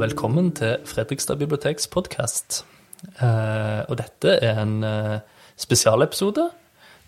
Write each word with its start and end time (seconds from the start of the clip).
velkommen 0.00 0.46
til 0.56 0.78
Fredrikstad 0.88 1.36
biblioteks 1.36 1.84
podkast. 1.92 2.62
Eh, 3.20 3.80
og 3.84 3.98
dette 4.00 4.38
er 4.40 4.60
en 4.62 4.78
eh, 4.86 5.18
spesialepisode 5.60 6.46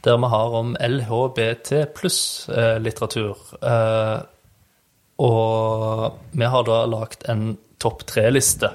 der 0.04 0.18
vi 0.20 0.28
har 0.32 0.56
om 0.58 0.74
LHBT 0.76 1.70
pluss-litteratur. 1.96 3.40
Eh, 3.62 4.18
og 5.24 6.18
vi 6.36 6.50
har 6.54 6.68
da 6.68 6.82
lagt 6.90 7.24
en 7.32 7.54
topp 7.80 8.04
tre-liste. 8.12 8.68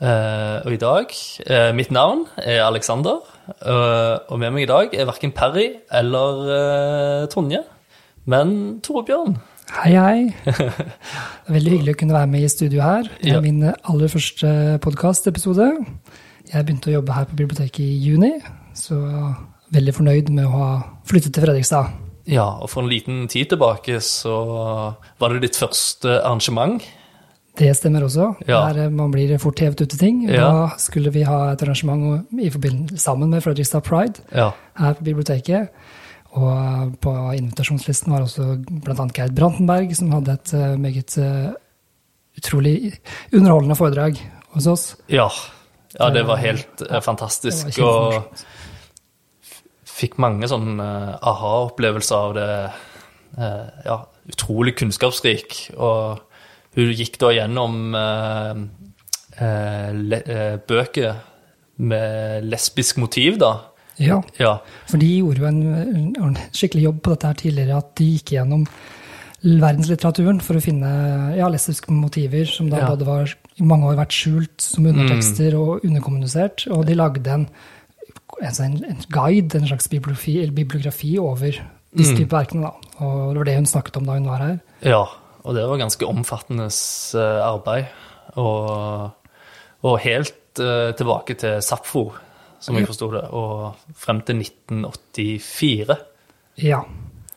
Og 0.00 0.72
i 0.72 0.80
dag 0.80 1.10
Mitt 1.76 1.90
navn 1.92 2.22
er 2.40 2.62
Alexander, 2.64 3.18
eh, 3.50 4.16
og 4.32 4.38
med 4.40 4.54
meg 4.54 4.64
i 4.64 4.70
dag 4.70 4.96
er 4.96 5.10
verken 5.10 5.36
Parry 5.36 5.74
eller 5.92 7.26
Tonje, 7.28 7.66
men 8.24 8.80
Torbjørn. 8.80 9.36
Hei, 9.70 9.92
hei. 9.94 10.20
Det 10.44 10.54
er 11.48 11.54
veldig 11.54 11.72
hyggelig 11.76 11.94
å 11.94 11.98
kunne 12.00 12.16
være 12.16 12.28
med 12.32 12.44
i 12.46 12.50
studio 12.50 12.82
her. 12.82 13.06
Det 13.20 13.30
er 13.30 13.34
Ja. 13.36 13.40
min 13.40 13.62
aller 13.62 14.08
første 14.08 14.78
podkastepisode. 14.82 15.68
Jeg 16.52 16.66
begynte 16.66 16.90
å 16.90 16.96
jobbe 16.98 17.12
her 17.14 17.24
på 17.26 17.36
biblioteket 17.36 17.80
i 17.80 17.98
juni, 18.10 18.32
så 18.74 18.96
veldig 19.72 19.94
fornøyd 19.94 20.30
med 20.30 20.46
å 20.46 20.50
ha 20.50 20.82
flyttet 21.06 21.32
til 21.34 21.44
Fredrikstad. 21.44 21.90
Ja, 22.26 22.44
og 22.60 22.68
for 22.70 22.82
en 22.82 22.88
liten 22.90 23.28
tid 23.28 23.48
tilbake 23.50 24.00
så 24.00 24.94
var 25.20 25.28
det 25.32 25.42
ditt 25.42 25.56
første 25.56 26.20
arrangement. 26.24 26.82
Det 27.56 27.74
stemmer 27.76 28.02
også. 28.02 28.36
Ja. 28.48 28.72
Der 28.72 28.84
eh, 28.86 28.90
man 28.90 29.10
blir 29.12 29.36
fort 29.38 29.58
hevet 29.58 29.80
ut 29.82 29.88
til 29.90 29.98
ting. 29.98 30.28
Ja. 30.30 30.50
Da 30.50 30.68
skulle 30.78 31.10
vi 31.12 31.22
ha 31.22 31.52
et 31.52 31.62
arrangement 31.62 32.26
i 32.40 32.48
sammen 32.96 33.30
med 33.30 33.42
Fredrikstad 33.42 33.82
Pride 33.84 34.20
Ja. 34.34 34.50
her 34.76 34.94
på 34.94 35.04
biblioteket. 35.04 35.68
Og 36.38 36.92
på 37.02 37.12
invitasjonslisten 37.34 38.12
var 38.14 38.22
også 38.22 38.52
bl.a. 38.62 39.06
Geir 39.16 39.32
Brantenberg, 39.34 39.94
som 39.98 40.12
hadde 40.14 40.36
et 40.36 40.52
eh, 40.54 40.76
meget 40.78 41.16
eh, 41.18 41.48
utrolig 42.38 42.76
underholdende 43.32 43.78
foredrag 43.78 44.20
hos 44.54 44.68
oss. 44.70 44.84
Ja, 45.10 45.26
ja 45.96 46.10
det 46.14 46.22
var 46.28 46.38
helt 46.42 46.84
ja, 46.86 47.02
fantastisk. 47.02 47.72
var 47.80 48.20
og 48.20 48.44
fikk 49.90 50.20
mange 50.22 50.48
sånne 50.50 50.86
eh, 50.86 51.18
aha-opplevelser 51.32 52.16
av 52.28 52.36
det. 52.38 52.48
eh, 53.38 53.66
ja, 53.88 53.98
utrolig 54.30 54.76
kunnskapsrik. 54.78 55.58
Og 55.76 56.22
hun 56.78 56.92
gikk 56.94 57.18
da 57.22 57.32
gjennom 57.34 57.96
eh, 57.98 58.62
eh, 59.42 59.90
eh, 60.20 60.56
bøker 60.62 61.26
med 61.80 62.46
lesbisk 62.46 63.00
motiv, 63.00 63.40
da. 63.40 63.69
Ja, 64.00 64.20
Ja. 64.40 64.54
for 64.88 64.98
de 64.98 65.08
gjorde 65.18 65.42
jo 65.42 65.46
en, 65.46 66.14
en 66.16 66.36
skikkelig 66.56 66.82
jobb 66.88 67.02
på 67.04 67.10
dette 67.14 67.26
her 67.30 67.34
tidligere, 67.42 67.76
at 67.82 67.94
de 68.00 68.06
gikk 68.16 68.32
gjennom 68.38 68.66
verdenslitteraturen 69.42 70.40
for 70.44 70.58
å 70.58 70.62
finne 70.62 70.90
ja, 71.38 71.48
lesbiske 71.48 71.92
motiver 71.94 72.44
som 72.48 72.68
da 72.70 72.82
Ja. 72.82 72.88
både 72.92 73.06
var 73.08 73.34
i 73.56 73.62
mange 73.64 73.86
år 73.88 73.96
vært 73.96 74.12
skjult 74.16 74.60
som 74.60 74.86
undertekster 74.86 75.54
og 75.56 75.84
underkommunisert, 75.84 76.66
og 76.70 76.84
de 76.86 76.94
lagde 76.94 77.26
en, 77.32 77.46
en, 78.42 78.52
sånn- 78.52 78.84
en 78.84 79.00
guide, 79.12 79.54
en 79.56 79.66
slags 79.68 79.88
bibliografi, 79.88 80.38
bibliografi 80.50 81.18
over 81.18 81.56
disse 81.96 82.14
typer 82.16 82.36
verkene. 82.44 82.62
Da. 82.68 83.04
Og 83.04 83.32
det 83.32 83.38
var 83.40 83.44
det 83.48 83.56
hun 83.56 83.66
snakket 83.66 83.96
om 83.96 84.04
da 84.06 84.12
hun 84.18 84.26
var 84.28 84.38
her. 84.38 84.60
ja. 84.82 85.04
Og 85.42 85.54
det 85.56 85.62
var 85.66 85.78
ganske 85.80 86.04
omfattende 86.04 86.66
eh, 86.68 87.40
arbeid. 87.40 87.86
Og, 88.36 89.10
og 89.82 89.94
helt 90.04 90.60
uh, 90.60 90.92
tilbake 90.92 91.32
til 91.40 91.62
Sapfo, 91.64 92.10
som 92.60 92.76
jeg 92.76 92.86
forsto 92.88 93.08
det, 93.14 93.22
og 93.32 93.74
frem 93.96 94.20
til 94.28 94.40
1984. 94.42 95.96
Ja, 96.60 96.82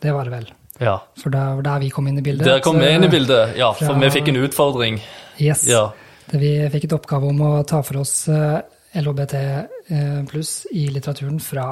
det 0.03 0.13
var 0.15 0.27
det 0.27 0.33
vel. 0.35 0.49
Ja. 0.81 0.97
For 1.21 1.31
det 1.33 1.41
var 1.59 1.65
der 1.67 1.83
vi 1.85 1.89
kom 1.93 2.07
inn 2.09 2.19
i 2.19 2.25
bildet. 2.25 2.47
Der 2.49 2.63
kom 2.65 2.79
vi 2.81 2.89
inn 2.91 3.05
i 3.05 3.11
bildet, 3.11 3.55
ja, 3.59 3.71
for 3.77 3.91
fra- 3.93 3.99
vi 4.01 4.09
fikk 4.13 4.31
en 4.33 4.41
utfordring. 4.43 4.99
Yes. 5.39 5.67
Ja. 5.69 5.91
Vi 6.33 6.53
fikk 6.73 6.87
et 6.89 6.95
oppgave 6.97 7.29
om 7.29 7.41
å 7.45 7.51
ta 7.67 7.81
for 7.85 8.01
oss 8.01 8.27
eh, 8.31 8.59
LHBT 8.99 9.33
eh, 9.39 10.19
pluss 10.29 10.65
i 10.73 10.87
litteraturen 10.93 11.39
fra 11.43 11.67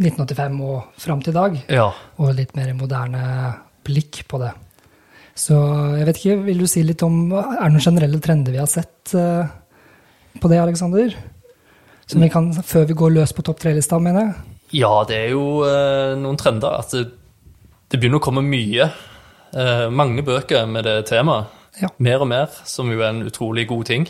1985 0.00 0.60
og 0.64 0.98
fram 1.02 1.20
til 1.22 1.34
i 1.34 1.36
dag, 1.36 1.56
ja. 1.68 1.88
og 2.18 2.34
litt 2.38 2.54
mer 2.56 2.72
moderne 2.78 3.22
blikk 3.84 4.22
på 4.30 4.40
det. 4.40 4.52
Så 5.36 5.56
jeg 5.98 6.06
vet 6.08 6.18
ikke, 6.20 6.38
vil 6.46 6.58
du 6.60 6.66
si 6.68 6.82
litt 6.84 7.00
om 7.06 7.32
Er 7.32 7.62
det 7.64 7.70
noen 7.72 7.80
generelle 7.80 8.18
trender 8.20 8.52
vi 8.52 8.60
har 8.60 8.68
sett 8.68 9.14
eh, 9.16 9.46
på 10.40 10.48
det, 10.52 10.58
Aleksander? 10.60 11.14
Som 12.06 12.24
vi 12.24 12.28
kan, 12.32 12.50
før 12.66 12.86
vi 12.90 12.96
går 12.98 13.14
løs 13.14 13.32
på 13.36 13.44
topp 13.46 13.62
tre-lista, 13.62 13.98
mener 14.02 14.26
jeg? 14.26 14.58
Ja, 14.82 14.92
det 15.08 15.18
er 15.18 15.34
jo 15.34 15.62
eh, 15.68 16.14
noen 16.20 16.38
trender. 16.40 16.80
At 16.80 16.94
det, 16.96 17.06
det 17.92 18.00
begynner 18.00 18.20
å 18.20 18.24
komme 18.24 18.44
mye. 18.44 18.88
Eh, 19.52 19.86
mange 19.92 20.24
bøker 20.26 20.66
med 20.68 20.88
det 20.88 21.02
temaet. 21.12 21.60
Ja. 21.80 21.88
Mer 22.04 22.24
og 22.24 22.28
mer, 22.28 22.52
som 22.68 22.90
jo 22.92 23.00
er 23.00 23.14
en 23.14 23.24
utrolig 23.24 23.64
god 23.70 23.88
ting. 23.88 24.08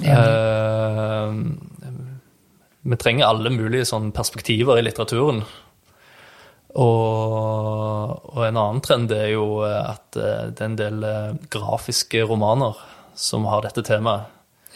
Eh, 0.00 1.34
vi 2.82 2.98
trenger 2.98 3.28
alle 3.28 3.52
mulige 3.54 3.86
sånn 3.88 4.10
perspektiver 4.16 4.80
i 4.80 4.84
litteraturen. 4.86 5.42
Og, 6.72 8.12
og 8.32 8.44
en 8.46 8.56
annen 8.56 8.80
trend 8.84 9.12
er 9.12 9.34
jo 9.34 9.60
at 9.66 10.16
eh, 10.16 10.48
det 10.48 10.62
er 10.62 10.70
en 10.70 10.78
del 10.78 11.04
eh, 11.04 11.34
grafiske 11.52 12.24
romaner 12.28 12.78
som 13.14 13.44
har 13.50 13.66
dette 13.66 13.84
temaet. 13.84 14.30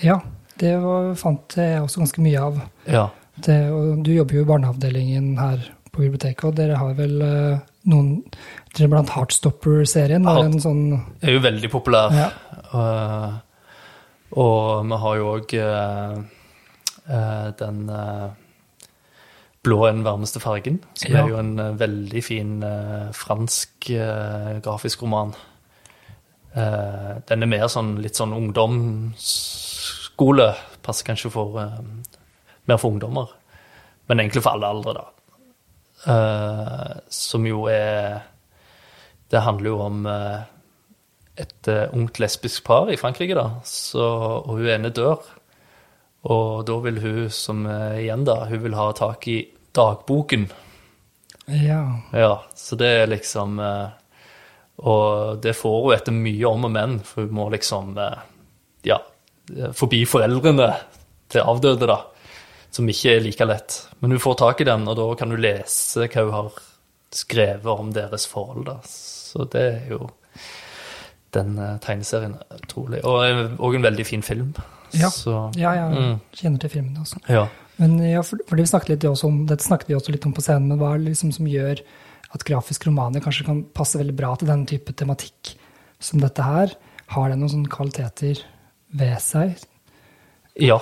Ja, 0.05 0.21
det 0.61 0.75
var, 0.83 1.15
fant 1.21 1.57
jeg 1.59 1.83
også 1.83 2.01
ganske 2.03 2.23
mye 2.25 2.43
av. 2.43 2.61
Ja. 2.89 3.07
Det, 3.37 3.57
du 4.05 4.13
jobber 4.15 4.39
jo 4.39 4.45
i 4.47 4.49
barneavdelingen 4.49 5.35
her 5.39 5.65
på 5.93 6.05
biblioteket, 6.05 6.45
og 6.49 6.57
dere 6.57 6.79
har 6.81 6.95
vel 6.97 7.21
eh, 7.25 7.59
noen 7.93 8.23
Dere 8.77 8.91
blant 8.93 9.09
Heartstopper-serien 9.15 10.27
var 10.27 10.43
en 10.45 10.59
sånn 10.61 10.81
er 11.25 11.33
jo 11.33 11.41
veldig 11.41 11.71
populær. 11.73 12.13
Ja. 12.13 12.27
Uh, 12.69 13.31
og 14.37 14.83
vi 14.91 14.99
har 15.01 15.15
jo 15.17 15.31
òg 15.33 15.55
den 17.57 17.79
eh, 17.89 18.27
blå 19.65 19.79
er 19.87 19.95
den 19.97 20.05
varmeste 20.05 20.43
fargen, 20.43 20.81
som 20.93 21.15
Ja. 21.15 21.23
er 21.23 21.31
jo 21.33 21.39
en 21.41 21.79
veldig 21.79 22.23
fin 22.27 22.53
fransk 23.17 23.89
grafisk 24.67 25.03
roman. 25.07 25.33
Den 26.53 27.43
er 27.47 27.51
mer 27.51 27.67
sånn 27.73 27.97
litt 28.03 28.19
sånn 28.19 28.35
ungdomsskole. 30.17 30.55
Passer 30.83 31.07
kanskje 31.07 31.31
for 31.31 31.59
uh, 31.59 31.81
mer 32.67 32.79
for 32.79 32.91
ungdommer, 32.91 33.29
men 34.07 34.21
egentlig 34.21 34.43
for 34.43 34.55
alle 34.55 34.67
aldre, 34.67 34.95
da. 34.95 35.13
Uh, 36.07 37.01
som 37.09 37.47
jo 37.47 37.67
er 37.67 38.21
Det 39.29 39.41
handler 39.41 39.71
jo 39.71 39.79
om 39.81 40.07
uh, 40.07 40.45
et 41.35 41.69
ungt 41.93 42.19
lesbisk 42.21 42.65
par 42.65 42.91
i 42.91 42.97
Frankrike, 42.97 43.35
da. 43.35 43.61
Så, 43.65 44.01
og 44.01 44.57
hun 44.57 44.69
ene 44.69 44.91
dør. 44.91 45.19
Og 46.23 46.65
da 46.67 46.77
vil 46.81 47.01
hun, 47.01 47.31
som 47.31 47.67
igjen 47.67 48.25
da, 48.25 48.47
hun 48.47 48.63
vil 48.63 48.75
ha 48.75 48.93
tak 48.93 49.27
i 49.29 49.49
dagboken. 49.75 50.47
Ja. 51.47 52.01
Ja, 52.13 52.45
så 52.55 52.77
det 52.77 52.87
er 52.87 53.07
liksom 53.07 53.61
Og 54.79 55.39
det 55.43 55.55
får 55.55 55.77
hun 55.85 55.95
etter 55.95 56.13
mye 56.13 56.47
om 56.49 56.65
og 56.67 56.73
men, 56.73 56.99
for 57.05 57.27
hun 57.27 57.35
må 57.35 57.51
liksom 57.51 57.95
Ja, 58.83 58.99
forbi 59.77 60.05
foreldrene 60.09 60.71
til 61.33 61.41
avdøde, 61.47 61.87
da. 61.91 62.01
Som 62.71 62.89
ikke 62.93 63.17
er 63.17 63.21
like 63.25 63.47
lett. 63.49 63.77
Men 64.01 64.11
hun 64.17 64.21
får 64.21 64.37
tak 64.43 64.61
i 64.61 64.65
den, 64.69 64.87
og 64.89 64.97
da 64.99 65.07
kan 65.19 65.31
du 65.33 65.37
lese 65.41 66.09
hva 66.13 66.25
hun 66.27 66.35
har 66.35 66.57
skrevet 67.17 67.67
om 67.73 67.93
deres 67.95 68.27
forhold, 68.29 68.67
da. 68.69 68.79
Så 68.87 69.47
det 69.53 69.63
er 69.63 69.91
jo 69.95 70.09
den 71.37 71.57
eh, 71.61 71.77
tegneserien 71.85 72.35
er 72.41 72.61
utrolig. 72.63 73.03
Og 73.05 73.57
òg 73.61 73.77
en 73.79 73.85
veldig 73.87 74.07
fin 74.09 74.23
film. 74.25 74.55
Ja. 74.97 75.11
Så, 75.13 75.51
ja, 75.59 75.73
jeg 75.77 75.95
Mm. 75.97 76.21
kjenner 76.33 76.61
til 76.63 76.71
filmen 76.71 76.97
også. 77.03 77.21
ja. 77.29 77.47
Men 77.79 77.99
ja, 78.01 78.23
for, 78.25 78.39
fordi 78.49 78.63
vi 78.63 78.69
snakket 78.71 78.89
litt 78.89 79.05
også 79.05 79.27
om, 79.29 79.43
Dette 79.47 79.65
snakket 79.67 79.89
vi 79.91 79.95
også 79.99 80.13
litt 80.15 80.25
om 80.25 80.33
på 80.33 80.41
scenen, 80.41 80.69
men 80.71 80.79
hva 80.81 80.95
er 80.95 80.99
det 81.03 81.11
liksom 81.11 81.33
som 81.35 81.45
gjør 81.45 81.83
at 82.33 82.45
grafiske 82.49 82.87
romaner 82.89 83.21
kanskje 83.21 83.45
kan 83.45 83.59
passe 83.77 83.99
veldig 84.01 84.15
bra 84.17 84.31
til 84.41 84.49
denne 84.49 84.65
type 84.67 84.95
tematikk 84.97 85.51
som 86.01 86.19
dette 86.23 86.41
her? 86.43 86.73
Har 87.13 87.29
det 87.29 87.37
noen 87.37 87.53
sånne 87.53 87.69
kvaliteter 87.69 88.41
ved 88.95 89.17
seg? 89.23 89.57
Ja, 90.61 90.79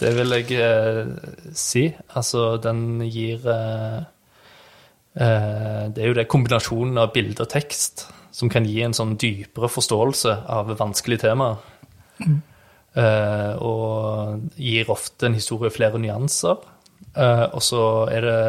det 0.00 0.12
vil 0.16 0.36
jeg 0.36 0.58
eh, 0.62 1.12
si. 1.56 1.88
Altså, 2.14 2.56
den 2.62 3.02
gir 3.06 3.46
eh, 3.50 4.00
eh, 5.16 5.82
Det 5.92 6.02
er 6.02 6.10
jo 6.12 6.18
det 6.18 6.28
kombinasjonen 6.30 7.00
av 7.02 7.12
bilde 7.14 7.44
og 7.44 7.52
tekst 7.52 8.06
som 8.32 8.48
kan 8.48 8.64
gi 8.64 8.80
en 8.80 8.94
sånn 8.96 9.18
dypere 9.20 9.68
forståelse 9.68 10.38
av 10.48 10.72
vanskelige 10.78 11.28
temaer. 11.28 11.60
Mm. 12.22 12.40
og 13.64 14.52
gir 14.60 14.90
ofte 14.92 15.26
en 15.26 15.34
historie 15.34 15.72
flere 15.72 15.98
nyanser. 15.98 16.60
Eh, 17.16 17.46
og 17.52 17.62
så 17.64 17.82
er 18.12 18.26
det 18.26 18.40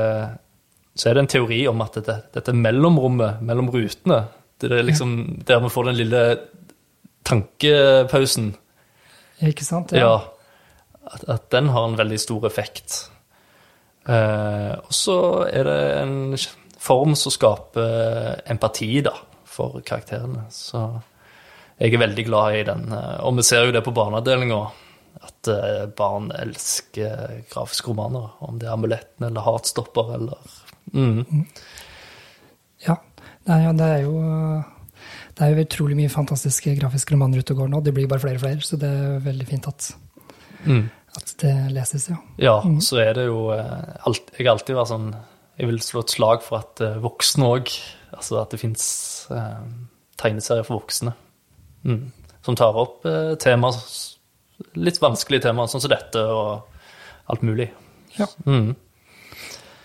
så 0.93 1.09
er 1.09 1.15
det 1.15 1.23
en 1.23 1.31
teori 1.31 1.63
om 1.65 1.79
at 1.81 1.95
dette, 1.97 2.19
dette 2.35 2.53
mellomrommet 2.53 3.41
mellom 3.41 3.71
rutene, 3.73 4.19
det 4.61 4.69
er 4.69 4.85
liksom 4.85 5.41
der 5.47 5.63
vi 5.63 5.71
får 5.73 5.87
den 5.89 5.97
lille 5.97 6.21
tankepausen, 7.25 8.51
Ikke 9.41 9.65
sant? 9.65 9.91
ja. 9.97 10.19
At, 11.03 11.23
at 11.27 11.49
den 11.51 11.67
har 11.73 11.83
en 11.89 11.97
veldig 11.99 12.19
stor 12.21 12.45
effekt. 12.47 13.09
Eh, 14.07 14.71
og 14.79 14.93
så 14.95 15.17
er 15.51 15.67
det 15.67 15.79
en 15.99 16.13
form 16.79 17.15
som 17.19 17.31
skaper 17.31 18.41
empati, 18.51 19.01
da, 19.03 19.11
for 19.43 19.81
karakterene. 19.83 20.45
Så 20.51 20.79
jeg 21.79 21.93
er 21.93 22.03
veldig 22.05 22.25
glad 22.27 22.55
i 22.55 22.63
den. 22.67 22.85
eh, 22.95 23.19
Og 23.27 23.35
vi 23.35 23.43
ser 23.43 23.65
jo 23.67 23.75
det 23.75 23.83
på 23.83 23.91
barneavdelinga, 23.95 24.61
at 25.27 25.47
eh, 25.51 25.85
barn 25.95 26.31
elsker 26.39 27.43
grafiske 27.51 27.91
romaner. 27.91 28.29
Om 28.47 28.59
det 28.59 28.67
er 28.69 28.73
Amuletten 28.77 29.27
eller 29.27 29.43
Heartstopper 29.43 30.15
eller 30.15 30.55
mm. 30.93 31.45
Ja. 32.87 32.95
Nei, 33.47 33.59
ja, 33.65 33.71
det 33.75 33.87
er 33.91 34.01
jo 34.05 34.15
det 35.35 35.41
er 35.47 35.53
jo 35.55 35.63
utrolig 35.65 35.95
mye 35.97 36.09
fantastiske 36.13 36.75
grafiske 36.79 37.13
romaner 37.15 37.39
ute 37.41 37.53
og 37.55 37.63
går 37.63 37.69
nå. 37.73 37.83
Det 37.83 37.93
blir 37.95 38.07
bare 38.07 38.19
flere 38.21 38.35
og 38.37 38.43
flere, 38.45 38.61
så 38.61 38.77
det 38.79 38.89
er 38.89 39.19
veldig 39.25 39.47
fint 39.49 39.67
at, 39.67 39.91
Mm. 40.65 40.89
at 41.17 41.33
det 41.41 41.53
leses, 41.73 42.07
ja. 42.09 42.15
Ja, 42.39 42.61
så 42.79 42.99
er 43.03 43.13
det 43.17 43.25
jo 43.27 43.49
eh, 43.51 43.97
alt, 44.07 44.29
Jeg 44.37 44.45
har 44.47 44.53
alltid 44.55 44.75
vært 44.77 44.87
sånn 44.93 45.09
Jeg 45.59 45.67
vil 45.67 45.79
slå 45.83 45.99
et 46.05 46.09
slag 46.13 46.41
for 46.41 46.59
at 46.59 46.79
eh, 46.81 46.95
voksne 47.03 47.43
òg 47.43 47.67
Altså 48.15 48.39
at 48.41 48.49
det 48.51 48.59
fins 48.61 49.27
eh, 49.29 49.59
tegneserier 50.17 50.63
for 50.63 50.79
voksne 50.79 51.13
mm. 51.83 52.11
som 52.45 52.55
tar 52.55 52.73
opp 52.79 53.03
eh, 53.05 53.33
temaer 53.35 53.75
Litt 54.79 55.01
vanskelige 55.01 55.43
temaer, 55.49 55.67
sånn 55.67 55.81
som 55.83 55.91
dette, 55.91 56.21
og 56.23 56.63
alt 57.27 57.41
mulig. 57.43 57.65
Ja. 58.15 58.27
Mm. 58.45 58.75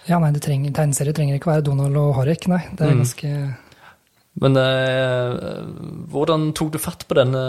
Ja, 0.06 0.19
nei, 0.23 0.31
det 0.37 0.43
trenger, 0.44 0.71
tegneserier 0.77 1.17
trenger 1.17 1.39
ikke 1.41 1.51
være 1.51 1.65
Donald 1.67 1.97
og 1.99 2.12
Harek, 2.21 2.47
nei. 2.53 2.61
Det 2.77 2.85
er 2.87 2.93
Mm. 2.94 3.01
ganske 3.03 3.33
Men 4.38 4.55
eh, 4.61 5.32
hvordan 6.12 6.52
tok 6.55 6.73
du 6.75 6.79
fatt 6.79 7.02
på 7.11 7.17
denne 7.19 7.40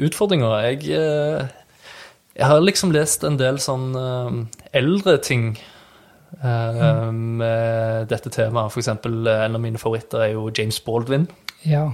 utfordringa? 0.00 0.48
Jeg, 0.64 0.86
eh, 0.96 1.48
jeg 2.38 2.46
har 2.48 2.62
liksom 2.64 2.94
lest 2.94 3.26
en 3.28 3.36
del 3.40 3.58
sånn 3.60 3.90
eh, 3.98 4.38
eldre 4.80 5.18
ting 5.20 5.50
eh, 6.40 7.10
med 7.12 8.08
dette 8.08 8.32
temaet. 8.32 8.72
For 8.72 8.80
eksempel 8.80 9.20
eh, 9.28 9.44
en 9.48 9.58
av 9.58 9.64
mine 9.66 9.80
favoritter 9.82 10.24
er 10.30 10.32
jo 10.38 10.48
James 10.56 10.80
Baldwin 10.86 11.28
Ja. 11.68 11.90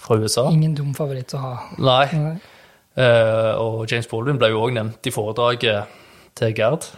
fra 0.00 0.16
USA. 0.22 0.46
Ingen 0.54 0.74
dum 0.78 0.94
favoritt 0.96 1.34
å 1.36 1.42
ha. 1.44 1.52
Nei. 1.76 2.06
Nei. 2.16 2.34
Eh, 2.96 3.52
og 3.60 3.84
James 3.92 4.08
Baldwin 4.10 4.40
ble 4.40 4.48
jo 4.54 4.64
òg 4.64 4.72
nevnt 4.78 5.04
i 5.06 5.12
foredraget 5.14 5.92
til 6.40 6.56
Gerd. 6.56 6.88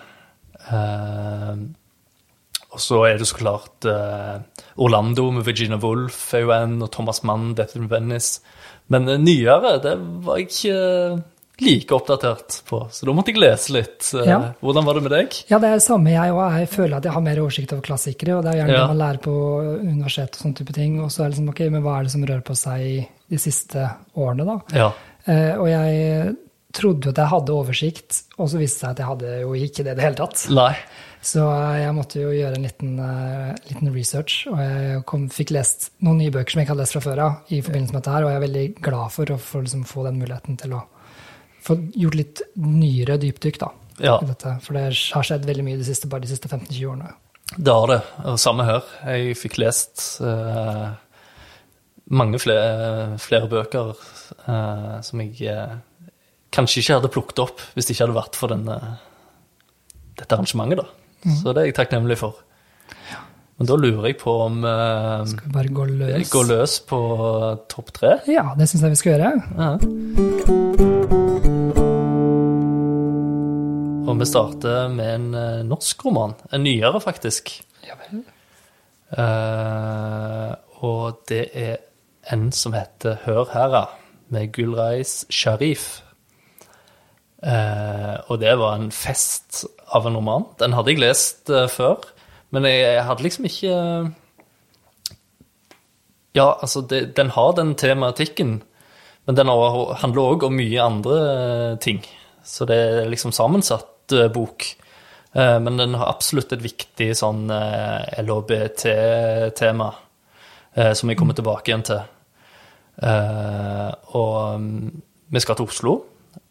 Og 2.73 2.81
så 2.81 3.03
er 3.05 3.19
det 3.21 3.27
så 3.29 3.37
klart 3.37 3.85
uh, 3.85 4.39
Orlando 4.81 5.27
med 5.35 5.45
Virginia 5.45 5.77
Woolf 5.83 6.33
er 6.35 6.47
jo 6.47 6.53
en, 6.57 6.79
og 6.83 6.89
Thomas 6.95 7.23
Mann, 7.29 7.51
Death 7.59 7.77
in 7.77 7.91
Venice. 7.91 8.41
Men 8.93 9.09
uh, 9.11 9.19
nyere, 9.21 9.75
det 9.85 9.93
var 10.25 10.41
jeg 10.41 10.49
ikke 10.49 10.79
like 11.63 11.95
oppdatert 11.95 12.57
på, 12.67 12.79
så 12.91 13.07
da 13.07 13.13
måtte 13.15 13.31
jeg 13.31 13.39
lese 13.43 13.75
litt. 13.77 14.09
Ja. 14.27 14.39
Hvordan 14.65 14.87
var 14.89 14.97
det 14.99 15.03
med 15.05 15.13
deg? 15.15 15.37
Ja, 15.53 15.61
det 15.63 15.69
er 15.69 15.77
det 15.79 15.85
samme 15.85 16.11
jeg 16.15 16.33
òg. 16.35 16.57
Jeg 16.63 16.71
føler 16.73 16.97
at 16.97 17.07
jeg 17.07 17.15
har 17.15 17.23
mer 17.23 17.43
oversikt 17.45 17.75
over 17.77 17.85
klassikere, 17.87 18.39
og 18.39 18.47
det 18.47 18.55
er 18.55 18.63
gjerne 18.63 18.73
Ja. 18.73 18.81
det 18.81 18.95
man 18.95 19.03
lærer 19.03 19.21
på 19.23 19.35
universitet 19.85 20.33
og 20.33 20.41
sånne 20.43 20.59
type 20.59 20.75
ting. 20.75 20.97
Og 21.05 21.13
så 21.13 21.23
er 21.23 21.29
det 21.29 21.37
liksom, 21.37 21.53
ok, 21.53 21.61
men 21.77 21.85
hva 21.85 21.99
er 22.01 22.09
det 22.09 22.15
som 22.17 22.25
rører 22.27 22.43
på 22.49 22.57
seg 22.59 23.05
de 23.37 23.39
siste 23.45 23.85
årene, 24.19 24.49
da? 24.49 24.57
Ja. 24.81 24.89
Og 25.61 25.69
jeg 25.71 26.35
trodde 26.75 27.07
jo 27.07 27.13
at 27.15 27.21
jeg 27.21 27.31
hadde 27.37 27.55
oversikt, 27.55 28.23
og 28.41 28.49
så 28.51 28.59
viste 28.59 28.81
det 28.81 28.83
seg 28.83 28.91
at 28.97 29.05
jeg 29.05 29.11
hadde 29.13 29.39
jo 29.45 29.55
ikke 29.69 29.85
det 29.87 29.93
i 29.93 30.01
det 30.01 30.07
hele 30.09 30.19
tatt. 30.25 30.47
Nei. 30.57 30.73
Så 31.23 31.43
eh, 31.47 31.83
jeg 31.85 31.95
måtte 31.95 32.19
jo 32.19 32.33
gjøre 32.35 32.59
en 32.59 32.65
liten, 32.67 32.95
eh, 32.99 33.53
liten 33.69 33.93
research, 33.95 34.41
og 34.51 34.59
jeg 34.59 35.03
kom, 35.09 35.29
fikk 35.31 35.53
lest 35.55 35.93
noen 36.03 36.19
nye 36.19 36.33
bøker 36.35 36.55
som 36.55 36.61
jeg 36.61 36.67
ikke 36.67 36.75
hadde 36.75 36.83
lest 36.83 36.97
fra 36.97 37.05
før 37.05 37.23
av 37.23 37.53
i 37.55 37.61
forbindelse 37.63 37.95
med 37.95 38.01
dette 38.01 38.15
her, 38.17 38.25
og 38.27 38.33
jeg 38.33 38.41
er 38.41 38.47
veldig 38.47 38.65
glad 38.83 39.15
for 39.15 39.31
å 39.31 39.39
få, 39.39 39.63
liksom, 39.63 39.85
få 39.87 40.07
den 40.09 40.19
muligheten 40.19 40.59
til 40.59 40.75
å 40.75 40.83
få 41.63 41.77
gjort 41.95 42.19
litt 42.19 42.43
nyere 42.59 43.21
dypdykk 43.23 43.61
da, 43.63 43.69
Ja, 44.03 44.17
i 44.19 44.27
dette. 44.27 44.57
For 44.65 44.75
det 44.75 44.89
har 44.91 45.29
skjedd 45.29 45.47
veldig 45.47 45.67
mye 45.69 45.79
de 45.79 45.87
siste, 45.87 46.11
bare 46.11 46.25
de 46.25 46.33
siste 46.33 46.51
15-20 46.51 46.91
årene. 46.91 47.13
det 47.57 47.77
har 47.77 47.87
det. 47.93 48.01
Og 48.33 48.41
samme 48.41 48.67
her. 48.67 48.83
Jeg 49.13 49.37
fikk 49.39 49.61
lest 49.63 50.03
eh, 50.27 50.89
mange 52.11 52.41
flere, 52.43 53.19
flere 53.23 53.51
bøker 53.53 53.93
eh, 53.93 54.97
som 55.07 55.23
jeg 55.23 55.53
eh, 55.53 55.77
kanskje 56.53 56.83
ikke 56.83 56.99
hadde 56.99 57.13
plukket 57.15 57.45
opp 57.45 57.63
hvis 57.77 57.87
det 57.87 57.95
ikke 57.95 58.09
hadde 58.09 58.19
vært 58.19 58.41
for 58.41 58.57
denne, 58.57 58.81
dette 60.19 60.35
arrangementet. 60.35 60.83
da. 60.83 61.02
Så 61.23 61.53
det 61.53 61.63
er 61.63 61.71
jeg 61.71 61.79
takknemlig 61.79 62.19
for. 62.19 62.41
Men 63.61 63.69
da 63.69 63.77
lurer 63.79 64.09
jeg 64.09 64.17
på 64.19 64.33
om 64.47 64.65
uh, 64.65 65.23
Skal 65.29 65.47
vi 65.47 65.53
bare 65.55 65.71
gå 65.77 65.85
løs? 65.87 66.31
Gå 66.33 66.43
løs 66.49 66.81
på 66.89 66.99
topp 67.71 67.93
tre. 67.95 68.17
Ja, 68.27 68.49
det 68.59 68.67
syns 68.71 68.83
jeg 68.89 68.95
vi 68.97 69.01
skal 69.03 69.13
gjøre. 69.15 69.31
Ja. 69.55 69.71
Og 74.03 74.19
vi 74.19 74.27
starter 74.29 74.91
med 74.93 75.09
en 75.15 75.29
eh, 75.39 75.63
norsk 75.65 76.03
roman. 76.05 76.35
En 76.53 76.65
nyere, 76.67 76.99
faktisk. 77.01 77.55
Ja 77.87 77.95
vel. 78.01 78.25
Eh, 79.15 80.51
og 80.85 81.23
det 81.31 81.45
er 81.57 81.77
en 82.33 82.51
som 82.53 82.75
heter 82.77 83.23
Hør 83.25 83.47
her'a, 83.55 83.85
med 84.33 84.51
Gulreis 84.57 85.23
Sharif. 85.31 86.03
Eh, 87.43 88.17
og 88.27 88.41
det 88.43 88.53
var 88.59 88.77
en 88.77 88.91
fest 88.93 89.65
av 89.93 90.06
en 90.09 90.17
roman. 90.19 90.47
Den 90.61 90.75
hadde 90.77 90.93
jeg 90.94 91.03
lest 91.03 91.50
eh, 91.53 91.69
før, 91.71 92.03
men 92.53 92.67
jeg, 92.69 92.83
jeg 92.85 93.06
hadde 93.09 93.25
liksom 93.27 93.49
ikke 93.49 93.77
Ja, 96.33 96.47
altså, 96.65 96.81
det, 96.89 97.17
den 97.17 97.31
har 97.31 97.53
den 97.56 97.75
tematikken, 97.77 98.62
men 99.27 99.37
den 99.37 99.50
handler 99.53 100.23
òg 100.23 100.47
om 100.49 100.56
mye 100.56 100.81
andre 100.83 101.19
eh, 101.33 101.75
ting. 101.85 102.00
Så 102.43 102.65
det 102.67 102.79
er 102.79 103.11
liksom 103.12 103.35
sammensatt 103.37 104.12
eh, 104.17 104.31
bok. 104.33 104.65
Eh, 105.33 105.59
Men 105.61 105.77
den 105.77 105.94
har 105.94 106.09
absolutt 106.09 106.53
et 106.53 106.65
viktig 106.65 107.12
sånn 107.17 107.50
eh, 107.53 108.23
LHBT-tema 108.25 109.91
eh, 110.75 110.93
som 110.97 111.12
jeg 111.12 111.21
kommer 111.21 111.37
tilbake 111.37 111.71
igjen 111.71 111.85
til. 111.87 112.03
Eh, 113.03 113.91
og 114.17 114.61
mm, 114.61 114.91
vi 115.33 115.41
skal 115.44 115.56
til 115.61 115.69
Oslo, 115.69 115.94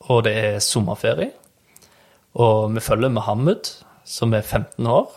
og 0.10 0.24
det 0.26 0.34
er 0.38 0.64
sommerferie. 0.64 1.34
Og 2.40 2.72
vi 2.76 2.84
følger 2.84 3.12
Mohammed, 3.12 3.74
som 4.08 4.34
er 4.34 4.42
15 4.42 4.88
år, 4.88 5.10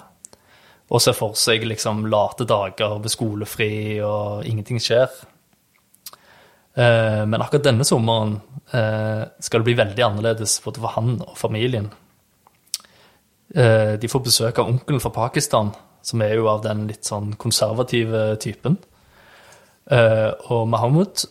og 0.91 1.01
ser 1.01 1.17
for 1.17 1.37
seg 1.39 1.65
liksom 1.67 2.05
late 2.11 2.47
dager 2.49 2.99
ved 3.03 3.13
skolefri, 3.13 4.01
og 4.05 4.45
ingenting 4.47 4.83
skjer. 4.83 5.13
Eh, 6.75 7.23
men 7.27 7.43
akkurat 7.43 7.69
denne 7.69 7.87
sommeren 7.87 8.41
eh, 8.75 9.23
skal 9.39 9.63
det 9.63 9.69
bli 9.69 9.77
veldig 9.79 10.05
annerledes 10.09 10.57
både 10.65 10.83
for 10.83 10.97
han 10.97 11.13
og 11.23 11.37
familien. 11.39 11.87
Eh, 13.55 13.95
de 14.01 14.11
får 14.11 14.25
besøk 14.27 14.59
av 14.59 14.73
onkelen 14.73 15.03
fra 15.03 15.13
Pakistan, 15.15 15.71
som 16.03 16.25
er 16.25 16.35
jo 16.35 16.49
av 16.51 16.65
den 16.67 16.89
litt 16.91 17.07
sånn 17.07 17.37
konservative 17.41 18.35
typen. 18.43 18.81
Og 19.85 20.63
Mahmoud 20.73 21.27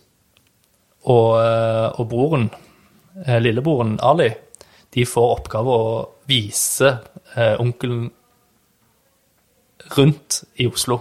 og, 1.10 1.30
og 1.34 2.04
broren, 2.10 2.44
lillebroren 3.42 3.96
Ali, 4.06 4.28
de 4.94 5.06
får 5.10 5.32
oppgave 5.40 5.74
å 5.74 5.96
vise 6.30 6.98
eh, 7.36 7.56
onkelen 7.62 8.12
rundt 9.98 10.44
i 10.62 10.68
Oslo. 10.70 11.00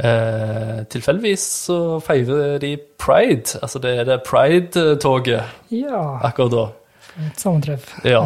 Eh, 0.00 0.80
tilfeldigvis 0.88 1.42
så 1.66 1.78
feirer 2.04 2.58
de 2.62 2.74
pride, 3.00 3.58
altså 3.60 3.80
det 3.82 3.92
er 4.00 4.06
det 4.08 4.22
pride-toget 4.24 5.74
Ja, 5.74 6.04
akkurat 6.24 6.54
da. 6.54 6.64
et 7.26 7.42
sammentreff. 7.42 7.92
Ja. 8.04 8.22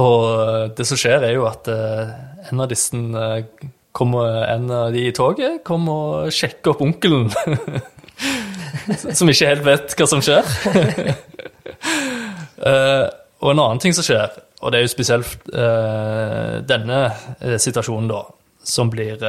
Og 0.00 0.74
det 0.74 0.86
som 0.88 0.98
skjer, 0.98 1.22
er 1.22 1.36
jo 1.36 1.46
at 1.46 1.68
eh, 1.70 2.14
en 2.50 2.64
av 2.64 2.70
disse 2.72 2.98
eh, 2.98 3.68
kommer, 3.94 4.42
en 4.50 4.70
av 4.74 4.90
de 4.94 5.06
i 5.06 5.14
toget 5.14 5.62
kommer 5.66 6.24
og 6.24 6.34
sjekker 6.34 6.74
opp 6.74 6.82
onkelen. 6.82 7.30
som 9.18 9.30
ikke 9.30 9.52
helt 9.52 9.66
vet 9.66 9.94
hva 9.98 10.08
som 10.10 10.24
skjer. 10.24 10.42
Eh, 12.58 13.06
og 13.42 13.50
en 13.50 13.60
annen 13.60 13.80
ting 13.82 13.94
som 13.96 14.06
skjer, 14.06 14.36
og 14.62 14.72
det 14.72 14.78
er 14.78 14.86
jo 14.86 14.92
spesielt 14.94 15.48
uh, 15.52 16.62
denne 16.64 17.00
eh, 17.40 17.58
situasjonen, 17.60 18.08
da, 18.08 18.22
som 18.64 18.88
blir 18.88 19.20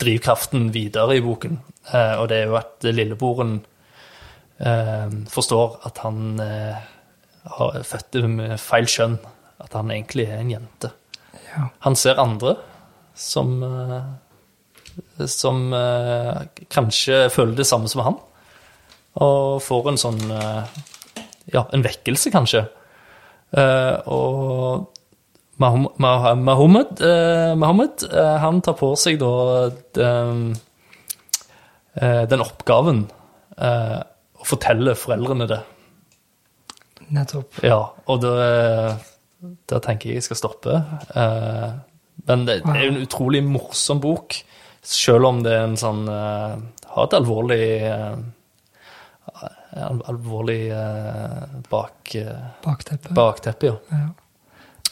drivkraften 0.00 0.72
videre 0.74 1.14
i 1.14 1.22
boken. 1.22 1.60
Og 1.92 2.24
det 2.30 2.40
er 2.40 2.48
jo 2.48 2.56
at 2.58 2.86
lillebroren 2.88 3.52
forstår 5.30 5.76
at 5.86 6.00
han 6.02 6.40
har 6.40 7.78
født 7.86 8.18
med 8.26 8.56
feil 8.58 8.88
kjønn. 8.90 9.14
At 9.62 9.76
han 9.78 9.92
egentlig 9.94 10.26
er 10.26 10.42
en 10.42 10.50
jente. 10.50 10.90
Ja. 11.52 11.68
Han 11.86 11.98
ser 11.98 12.18
andre 12.18 12.56
som 13.14 13.54
Som 15.30 15.70
kanskje 16.66 17.28
føler 17.30 17.54
det 17.62 17.68
samme 17.70 17.86
som 17.92 18.02
han. 18.08 18.18
Og 19.22 19.62
får 19.62 19.92
en 19.92 20.02
sånn 20.02 20.22
Ja, 21.50 21.64
en 21.74 21.82
vekkelse, 21.82 22.30
kanskje. 22.30 22.66
Eh, 23.52 23.96
og 24.08 24.88
Mahom- 25.60 25.90
Mah- 26.00 26.34
Mahomet, 26.38 27.00
eh, 27.00 27.52
eh, 27.52 28.38
han 28.40 28.60
tar 28.64 28.74
på 28.78 28.92
seg 28.96 29.18
da 29.20 29.70
den, 29.94 30.54
den 32.00 32.40
oppgaven 32.40 33.02
å 33.58 34.44
fortelle 34.48 34.94
foreldrene 34.96 35.46
det. 35.50 35.60
Nettopp. 37.12 37.58
Ja, 37.62 37.82
og 38.08 38.22
da, 38.22 38.96
da 39.68 39.78
tenker 39.84 40.08
jeg 40.08 40.14
jeg 40.22 40.26
skal 40.30 40.40
stoppe. 40.40 40.78
Men 42.26 42.46
det, 42.46 42.62
det 42.64 42.74
er 42.76 42.86
jo 42.86 42.94
en 42.94 43.02
utrolig 43.04 43.42
morsom 43.44 44.00
bok, 44.00 44.38
selv 44.82 45.28
om 45.28 45.42
det 45.44 45.52
er 45.52 45.64
en 45.68 45.76
sånn 45.78 46.06
Har 46.08 47.04
et 47.06 47.14
alvorlig 47.20 47.60
al- 47.92 48.24
alvorlig 49.72 50.70
eh, 50.70 51.60
bak, 51.70 52.14
eh, 52.18 52.42
Bakteppet. 52.64 53.12
bakteppe, 53.16 53.66
ja. 53.66 53.76
Ja. 53.90 54.08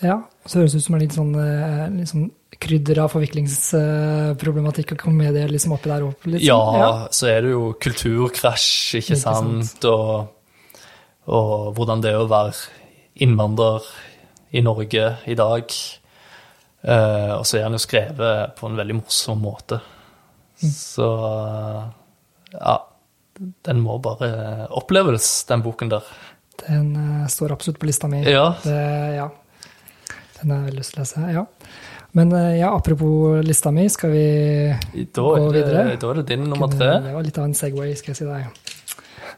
ja. 0.08 0.18
Så 0.46 0.58
høres 0.62 0.72
det 0.72 0.80
ut 0.80 0.86
som 0.86 0.96
en 0.96 1.02
litt 1.04 1.16
sånn, 1.16 1.34
eh, 1.36 2.04
sånn 2.08 2.28
krydder 2.60 2.98
av 3.04 3.12
forviklingsproblematikk 3.14 4.92
og 4.96 5.04
komedie 5.04 5.46
liksom 5.48 5.72
oppi 5.76 5.88
der 5.92 6.04
opp. 6.08 6.26
Liksom. 6.26 6.44
Ja, 6.48 6.60
ja, 6.80 6.90
så 7.14 7.30
er 7.30 7.44
det 7.46 7.52
jo 7.54 7.70
kulturkrasj, 7.80 8.98
ikke, 9.00 9.14
Ikke 9.14 9.20
sant. 9.22 9.64
sant? 9.70 9.84
Og, 9.88 10.84
og 11.30 11.70
hvordan 11.78 12.02
det 12.04 12.12
er 12.12 12.20
å 12.24 12.28
være 12.28 12.56
innvandrer 13.20 13.86
i 14.56 14.62
Norge 14.64 15.06
i 15.30 15.36
dag. 15.38 15.72
Eh, 16.82 17.32
og 17.36 17.44
så 17.46 17.58
er 17.60 17.66
han 17.68 17.76
jo 17.76 17.82
skrevet 17.82 18.54
på 18.58 18.68
en 18.70 18.78
veldig 18.80 18.96
morsom 19.02 19.40
måte. 19.44 19.80
Mm. 20.60 20.72
Så 20.72 21.08
ja, 22.52 22.76
den 23.40 23.80
må 23.80 23.96
bare 24.02 24.66
oppleves, 24.76 25.44
den 25.48 25.62
boken 25.64 25.92
der. 25.92 26.08
Den 26.66 26.90
uh, 26.96 27.28
står 27.28 27.54
absolutt 27.54 27.78
på 27.80 27.88
lista 27.88 28.08
mi. 28.08 28.22
Ja, 28.28 28.54
Det, 28.64 28.80
ja. 29.16 29.30
Den 30.40 30.52
har 30.54 30.66
jeg 30.68 30.76
lyst 30.78 30.94
til 30.94 31.00
å 31.00 31.04
lese, 31.04 31.30
ja. 31.34 31.44
Men 32.16 32.32
uh, 32.34 32.52
ja, 32.58 32.72
apropos 32.76 33.40
lista 33.46 33.72
mi, 33.72 33.86
skal 33.92 34.12
vi 34.12 34.26
da 35.14 35.24
Gå 35.24 35.50
videre? 35.54 35.86
det, 35.92 36.00
da 36.02 36.10
er 36.10 36.20
det 36.20 36.26
din 36.32 36.48
nummer 36.50 36.72
tre. 36.72 36.92
Det 37.06 37.14
var 37.16 37.24
litt 37.24 37.40
av 37.40 37.48
en 37.48 37.56
Segway, 37.56 37.94
skal 37.96 38.12
jeg 38.12 38.20
si 38.20 38.28
deg. 38.28 38.66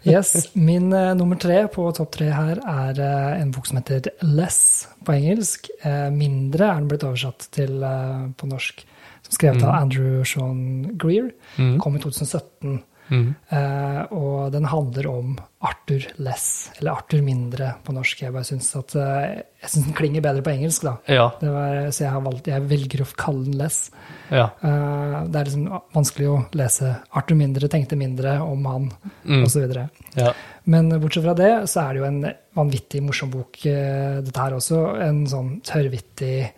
Yes, 0.02 0.32
Min 0.68 0.88
uh, 0.90 1.12
nummer 1.18 1.38
tre 1.38 1.60
på 1.70 1.86
topp 1.94 2.16
tre 2.18 2.32
her 2.34 2.58
er 2.58 3.02
en 3.38 3.52
bok 3.54 3.70
som 3.70 3.78
heter 3.78 4.10
Less 4.26 4.88
på 5.06 5.14
engelsk. 5.14 5.70
Mindre 6.14 6.70
er 6.70 6.80
den 6.80 6.88
blitt 6.90 7.06
oversatt 7.06 7.50
til 7.54 7.82
på 8.38 8.48
norsk. 8.50 8.82
Som 9.22 9.36
skrevet 9.36 9.62
av 9.62 9.76
Andrew 9.76 10.22
Sean 10.26 10.96
Greer. 10.98 11.30
Mm. 11.54 11.76
Kom 11.82 11.94
i 11.98 12.02
2017. 12.02 12.80
Mm. 13.12 13.26
Eh, 13.52 14.12
og 14.16 14.52
den 14.54 14.64
handler 14.72 15.06
om 15.10 15.34
Arthur 15.68 16.06
Less, 16.24 16.70
eller 16.78 16.94
Arthur 16.96 17.20
Mindre 17.22 17.74
på 17.84 17.92
norsk. 17.92 18.22
Jeg 18.24 18.32
bare 18.32 18.48
syns 18.48 18.70
at 18.78 18.94
uh, 18.96 19.26
jeg 19.60 19.68
synes 19.68 19.90
den 19.90 19.96
klinger 19.98 20.24
bedre 20.24 20.42
på 20.46 20.50
engelsk, 20.54 20.86
da. 20.88 20.94
Ja. 21.12 21.26
Det 21.38 21.50
var, 21.52 21.76
så 21.92 22.06
jeg, 22.06 22.12
har 22.14 22.24
valgt, 22.24 22.48
jeg 22.50 22.64
velger 22.70 23.04
å 23.04 23.08
kalle 23.20 23.44
den 23.50 23.58
Less. 23.60 23.82
ja. 24.32 24.46
Uh, 24.64 25.20
det 25.28 25.38
er 25.42 25.50
liksom 25.50 25.68
vanskelig 25.94 26.30
å 26.32 26.38
lese 26.58 26.94
Arthur 27.20 27.38
Mindre 27.38 27.68
tenkte 27.70 28.00
mindre 28.00 28.38
om 28.42 28.64
han, 28.72 28.88
Mm. 29.22 29.44
osv. 29.44 29.68
ja. 30.18 30.32
Men 30.64 30.88
bortsett 31.02 31.22
fra 31.28 31.34
det, 31.38 31.52
så 31.70 31.84
er 31.84 31.92
det 31.92 32.00
jo 32.02 32.08
en 32.08 32.24
vanvittig 32.56 33.02
morsom 33.04 33.30
bok, 33.30 33.60
dette 33.62 34.40
her 34.40 34.56
også. 34.56 34.82
En 35.04 35.22
sånn 35.30 35.56
tørrvittig 35.66 36.48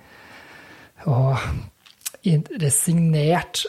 og 1.11 1.37
resignert 2.61 3.65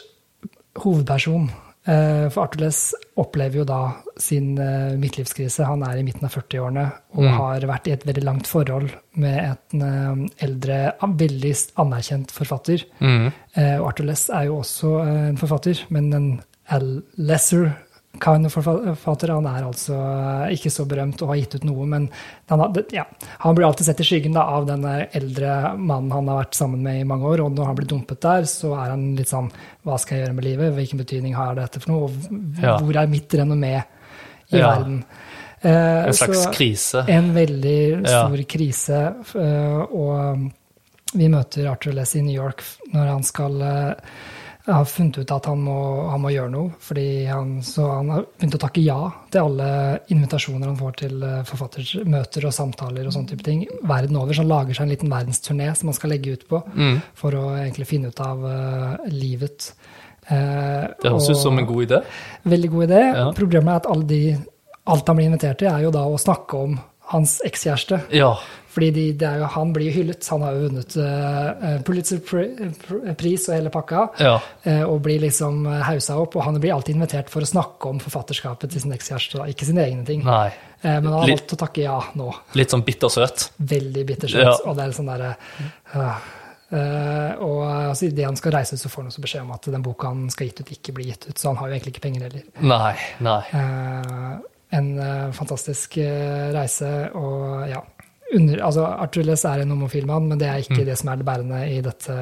hovedperson. 0.80 1.48
Eh, 1.86 2.28
For 2.34 2.42
Arthur 2.42 2.64
Less 2.64 2.94
opplever 3.16 3.60
jo 3.60 3.64
da 3.68 3.80
sin 4.18 4.58
eh, 4.58 4.96
midtlivskrise. 4.98 5.64
Han 5.68 5.84
er 5.86 6.00
i 6.00 6.02
midten 6.06 6.26
av 6.26 6.34
40-årene 6.34 6.86
og 7.14 7.22
Mm. 7.22 7.32
har 7.38 7.60
vært 7.70 7.86
i 7.86 7.92
et 7.94 8.06
veldig 8.06 8.24
langt 8.24 8.46
forhold 8.50 8.90
med 9.14 9.56
en 9.72 9.82
eh, 9.82 10.44
eldre, 10.44 10.80
veldig 11.02 11.54
anerkjent 11.78 12.32
forfatter. 12.34 12.84
Mm. 13.00 13.30
Og 13.80 13.86
Arthur 13.88 14.10
er 14.34 14.44
jo 14.50 14.58
også 14.60 14.90
en 15.06 15.36
forfatter, 15.40 15.84
men 15.88 16.12
en 16.12 16.42
lesser 17.16 17.70
kind 18.20 18.46
of 18.46 18.52
forfatter. 18.52 19.28
Han 19.34 19.46
er 19.46 19.64
altså 19.66 19.94
eh, 19.96 20.54
ikke 20.56 20.70
så 20.72 20.84
berømt 20.88 21.22
og 21.22 21.28
har 21.32 21.36
gitt 21.40 21.54
ut 21.58 21.64
noe, 21.68 21.86
men 21.86 22.08
han, 22.50 22.62
ja, 22.94 23.04
han 23.42 23.54
blir 23.58 23.66
alltid 23.68 23.86
sett 23.88 24.00
i 24.00 24.06
skyggen 24.08 24.34
da, 24.36 24.44
av 24.56 24.66
den 24.68 24.84
eh, 24.84 25.06
eldre 25.18 25.76
mannen 25.78 26.10
han 26.14 26.28
har 26.32 26.42
vært 26.44 26.58
sammen 26.58 26.82
med 26.82 27.00
i 27.00 27.06
mange 27.08 27.26
år. 27.30 27.44
Og 27.46 27.52
når 27.56 27.70
han 27.70 27.78
blir 27.80 27.88
dumpet 27.92 28.20
der, 28.24 28.48
så 28.50 28.74
er 28.76 28.92
han 28.94 29.08
litt 29.18 29.32
sånn 29.32 29.50
Hva 29.86 29.98
skal 30.02 30.16
jeg 30.18 30.26
gjøre 30.26 30.36
med 30.40 30.44
livet? 30.48 30.74
Hvilken 30.76 31.02
betydning 31.02 31.34
har 31.38 31.54
dette 31.58 31.80
for 31.82 31.92
noe? 31.92 32.10
Og 32.10 32.84
hvor 32.86 33.00
er 33.02 33.06
mitt 33.10 33.30
renommé 33.38 33.74
i 34.52 34.58
Ja. 34.58 34.70
verden? 34.76 35.04
Eh, 35.62 36.06
En 36.06 36.12
slags 36.14 36.44
så- 36.44 36.52
krise. 36.52 37.04
en 37.08 37.32
veldig 37.34 38.02
Ja. 38.06 38.26
stor 38.28 38.42
krise. 38.46 39.14
øh, 39.34 39.82
Og 39.92 40.50
vi 41.14 41.28
møter 41.28 41.70
Arthur 41.70 41.92
Less 41.92 42.14
i 42.16 42.20
New 42.22 42.34
York 42.34 42.62
når 42.92 43.06
han 43.06 43.22
skal 43.22 43.62
øh, 44.68 44.74
har 44.74 44.84
funnet 44.84 45.18
ut 45.18 45.30
at 45.30 45.46
han 45.46 45.58
må, 45.62 45.76
han 46.10 46.20
må 46.20 46.30
gjøre 46.34 46.50
noe. 46.50 46.70
fordi 46.78 47.24
han, 47.24 47.62
Så 47.62 47.86
han 47.86 48.08
har 48.10 48.24
begynt 48.38 48.54
å 48.58 48.62
takke 48.66 48.82
ja 48.82 48.98
til 49.30 49.40
alle 49.40 50.00
invitasjoner 50.10 50.66
han 50.66 50.76
får 50.80 50.96
til 51.02 51.22
øh, 51.22 51.44
forfattermøter 51.44 52.46
og 52.46 52.52
samtaler 52.52 53.06
og 53.06 53.12
sånne 53.14 53.28
type 53.28 53.44
ting 53.46 53.66
verden 53.82 54.16
over. 54.16 54.32
Så 54.34 54.42
han 54.42 54.48
lager 54.50 54.74
seg 54.74 54.82
en 54.88 54.94
liten 54.94 55.12
verdensturné 55.12 55.70
som 55.74 55.88
han 55.88 55.94
skal 55.98 56.10
legge 56.10 56.32
ut 56.32 56.48
på 56.48 56.62
Mm. 56.74 57.00
for 57.14 57.30
å 57.32 57.44
egentlig 57.56 57.86
finne 57.86 58.08
ut 58.08 58.20
av 58.20 58.42
uh, 58.44 58.96
livet. 59.08 59.72
Uh, 60.30 60.86
Det 61.02 61.10
høres 61.10 61.30
ut 61.30 61.36
som 61.38 61.58
en 61.58 61.66
god 61.66 61.86
idé. 61.86 62.02
Veldig 62.44 62.70
god 62.70 62.84
idé. 62.88 63.00
Ja. 63.14 63.30
Problemet 63.32 63.86
er 63.86 63.92
at 63.92 64.06
de, 64.08 64.20
alt 64.86 65.06
han 65.06 65.16
blir 65.16 65.26
invitert 65.30 65.58
til, 65.58 65.68
er 65.68 65.82
jo 65.86 65.90
da 65.94 66.02
å 66.06 66.18
snakke 66.18 66.56
om 66.58 66.78
hans 67.12 67.38
ekskjæreste. 67.46 68.00
Ja. 68.14 68.34
Fordi 68.76 68.90
de, 68.92 69.04
det 69.16 69.24
er 69.24 69.38
jo, 69.40 69.46
han 69.54 69.70
blir 69.72 69.88
jo 69.88 69.94
hyllet. 69.94 70.26
Han 70.34 70.42
har 70.44 70.56
jo 70.56 70.66
vunnet 70.66 70.96
uh, 71.00 71.78
Pulitzer-pris 71.86 73.46
og 73.48 73.54
hele 73.56 73.72
pakka. 73.72 74.02
ja. 74.20 74.34
Uh, 74.66 74.82
og 74.90 74.98
blir 75.06 75.22
liksom 75.22 75.62
eh, 75.70 75.80
hausa 75.86 76.18
opp. 76.20 76.36
Og 76.36 76.44
han 76.44 76.58
blir 76.60 76.74
alltid 76.74 76.98
invitert 76.98 77.30
for 77.32 77.40
å 77.40 77.48
snakke 77.48 77.88
om 77.88 78.00
forfatterskapet 78.02 78.74
til 78.74 78.82
sin 78.82 78.92
ekskjæreste. 78.92 79.46
Ikke 79.48 79.68
sine 79.68 79.86
egne 79.86 80.04
ting. 80.04 80.26
Eh, 80.26 80.50
men 80.82 81.06
han 81.08 81.22
har 81.22 81.30
valgt 81.32 81.54
å 81.56 81.58
takke 81.62 81.86
ja 81.86 81.96
nå. 82.18 82.26
Litt 82.58 82.74
sånn 82.74 82.84
bittersøt. 82.84 83.46
Veldig 83.70 84.04
bittersøt. 84.10 84.42
Ja. 84.44 84.52
Og 84.66 84.76
det 84.76 84.84
er 84.84 84.96
sånn 84.98 85.08
derre 85.08 85.30
Og 87.46 87.62
altså, 87.62 88.10
idet 88.10 88.26
han 88.26 88.36
skal 88.36 88.58
reise 88.58 88.76
ut, 88.76 88.82
så 88.82 88.90
får 88.92 89.06
han 89.06 89.14
også 89.14 89.24
beskjed 89.24 89.46
om 89.46 89.54
at 89.56 89.70
den 89.72 89.86
boka 89.86 90.10
han 90.12 90.26
skal 90.34 90.50
gitt 90.50 90.60
ut, 90.60 90.74
ikke 90.76 90.98
blir 90.98 91.14
gitt 91.14 91.30
ut. 91.30 91.38
Så 91.38 91.48
han 91.48 91.56
har 91.62 91.70
jo 91.70 91.78
egentlig 91.78 91.94
ikke 91.94 92.04
penger 92.10 92.26
heller. 92.26 92.44
Nei, 92.60 92.92
nei. 93.24 93.40
En 94.74 94.98
eh, 94.98 95.28
fantastisk 95.36 95.98
eh, 96.02 96.48
reise 96.54 96.88
og 97.14 97.68
ja. 97.70 97.82
Under, 98.34 98.58
altså 98.66 98.82
Arthur 98.82 99.22
Less 99.22 99.44
er 99.46 99.60
en 99.62 99.70
homofil 99.70 100.06
mann, 100.08 100.24
men 100.26 100.40
det 100.40 100.48
er 100.50 100.64
ikke 100.64 100.82
det 100.82 100.96
som 100.98 101.12
er 101.12 101.20
det 101.20 101.26
bærende 101.28 101.60
i, 101.70 101.76
dette, 101.78 102.14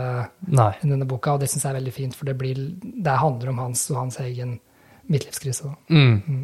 i 0.53 0.89
denne 0.91 1.07
boka. 1.09 1.33
Og 1.33 1.41
det 1.41 1.49
syns 1.49 1.65
jeg 1.65 1.73
er 1.73 1.79
veldig 1.79 1.95
fint, 1.97 2.17
for 2.19 2.29
det, 2.29 2.35
blir, 2.37 2.61
det 2.83 3.15
handler 3.23 3.55
om 3.55 3.63
hans 3.63 3.87
og 3.89 4.03
hans 4.03 4.19
egen 4.21 4.59
midtlivskrise. 5.09 5.73
Mm. 5.89 6.19
Mm. 6.29 6.43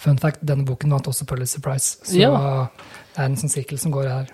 Fun 0.00 0.22
fact, 0.22 0.40
denne 0.40 0.64
boken 0.64 0.96
vant 0.96 1.10
også 1.12 1.26
Pulitzer 1.28 1.60
Prize, 1.60 1.98
så 2.00 2.16
Ja. 2.16 2.30
det 3.12 3.20
er 3.20 3.28
en 3.28 3.36
sånn 3.36 3.52
sirkel 3.52 3.80
som 3.82 3.92
går 3.92 4.08
her. 4.08 4.32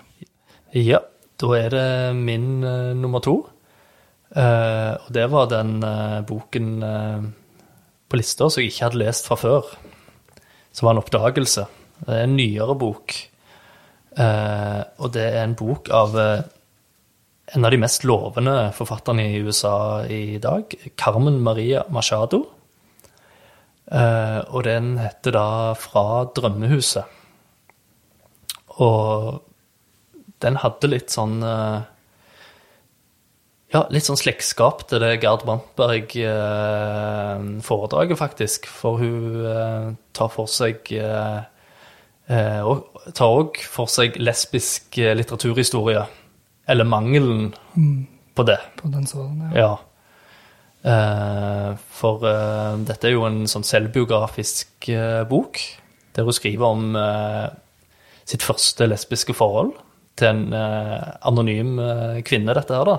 Ja, 0.71 1.01
da 1.43 1.51
er 1.57 1.69
det 1.75 2.15
min 2.15 2.63
uh, 2.63 2.95
nummer 2.95 3.19
to. 3.19 3.41
Uh, 4.31 4.95
og 5.03 5.11
det 5.15 5.27
var 5.31 5.51
den 5.51 5.83
uh, 5.83 6.23
boken 6.27 6.71
på 8.07 8.19
lista 8.19 8.47
som 8.47 8.63
jeg 8.63 8.71
ikke 8.71 8.87
hadde 8.87 9.03
lest 9.03 9.27
fra 9.27 9.35
før. 9.35 9.67
Som 10.77 10.85
var 10.85 10.93
en 10.93 11.01
oppdagelse. 11.01 11.63
Det 12.03 12.13
er 12.13 12.27
en 12.27 12.35
nyere 12.37 12.75
bok. 12.77 13.15
Eh, 14.13 14.81
og 15.01 15.09
det 15.15 15.23
er 15.25 15.41
en 15.41 15.55
bok 15.57 15.89
av 15.93 16.13
eh, 16.21 16.45
en 17.57 17.65
av 17.65 17.73
de 17.73 17.79
mest 17.81 18.05
lovende 18.05 18.53
forfatterne 18.75 19.23
i 19.25 19.41
USA 19.41 20.03
i 20.05 20.37
dag, 20.43 20.73
Carmen 20.99 21.39
Maria 21.41 21.81
Machado. 21.89 22.43
Eh, 23.87 24.39
og 24.51 24.65
den 24.67 24.97
heter 24.99 25.31
da 25.31 25.73
'Fra 25.73 26.27
drømmehuset'. 26.35 27.05
Og 28.77 29.41
den 30.43 30.55
hadde 30.61 30.91
litt 30.91 31.09
sånn 31.09 31.41
eh, 31.41 31.81
Ja, 33.73 33.81
litt 33.91 34.05
sånn 34.07 34.17
slektskap 34.19 34.85
til 34.87 34.99
det 35.03 35.17
Gerd 35.19 35.41
Brandtberg-foredraget, 35.43 38.17
faktisk. 38.19 38.67
For 38.71 38.97
hun 39.01 39.43
eh, 39.43 39.87
tar 40.15 40.29
for 40.31 40.47
seg 40.47 40.87
eh, 40.95 41.39
eh, 42.31 42.61
og 42.63 42.87
tar 43.17 43.27
òg 43.41 43.59
for 43.67 43.87
seg 43.91 44.15
lesbisk 44.21 44.97
eh, 45.03 45.11
litteraturhistorie. 45.19 46.05
Eller 46.67 46.83
mangelen 46.87 47.53
på 48.35 48.43
det. 48.47 48.59
På 48.79 48.87
den 48.93 49.05
sånn, 49.07 49.51
ja. 49.51 49.57
Ja. 49.59 49.77
Eh, 50.87 51.71
for 51.99 52.23
eh, 52.23 52.73
dette 52.87 53.07
er 53.09 53.13
jo 53.17 53.27
en 53.27 53.47
sånn 53.51 53.67
selvbiografisk 53.67 54.87
eh, 54.93 55.23
bok, 55.27 55.59
der 56.15 56.23
hun 56.23 56.31
skriver 56.35 56.65
om 56.71 56.95
eh, 56.95 57.47
sitt 58.27 58.43
første 58.47 58.87
lesbiske 58.87 59.33
forhold 59.35 59.73
til 60.17 60.27
en 60.31 60.53
eh, 60.55 61.03
anonym 61.27 61.79
eh, 61.83 62.23
kvinne, 62.23 62.53
dette 62.55 62.71
her, 62.79 62.87
da. 62.87 62.97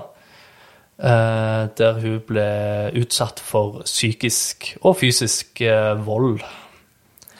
Eh, 0.99 1.61
der 1.79 1.99
hun 2.03 2.17
ble 2.27 2.45
utsatt 2.99 3.39
for 3.39 3.85
psykisk 3.87 4.73
og 4.83 4.97
fysisk 4.99 5.61
eh, 5.63 5.95
vold. 6.03 6.41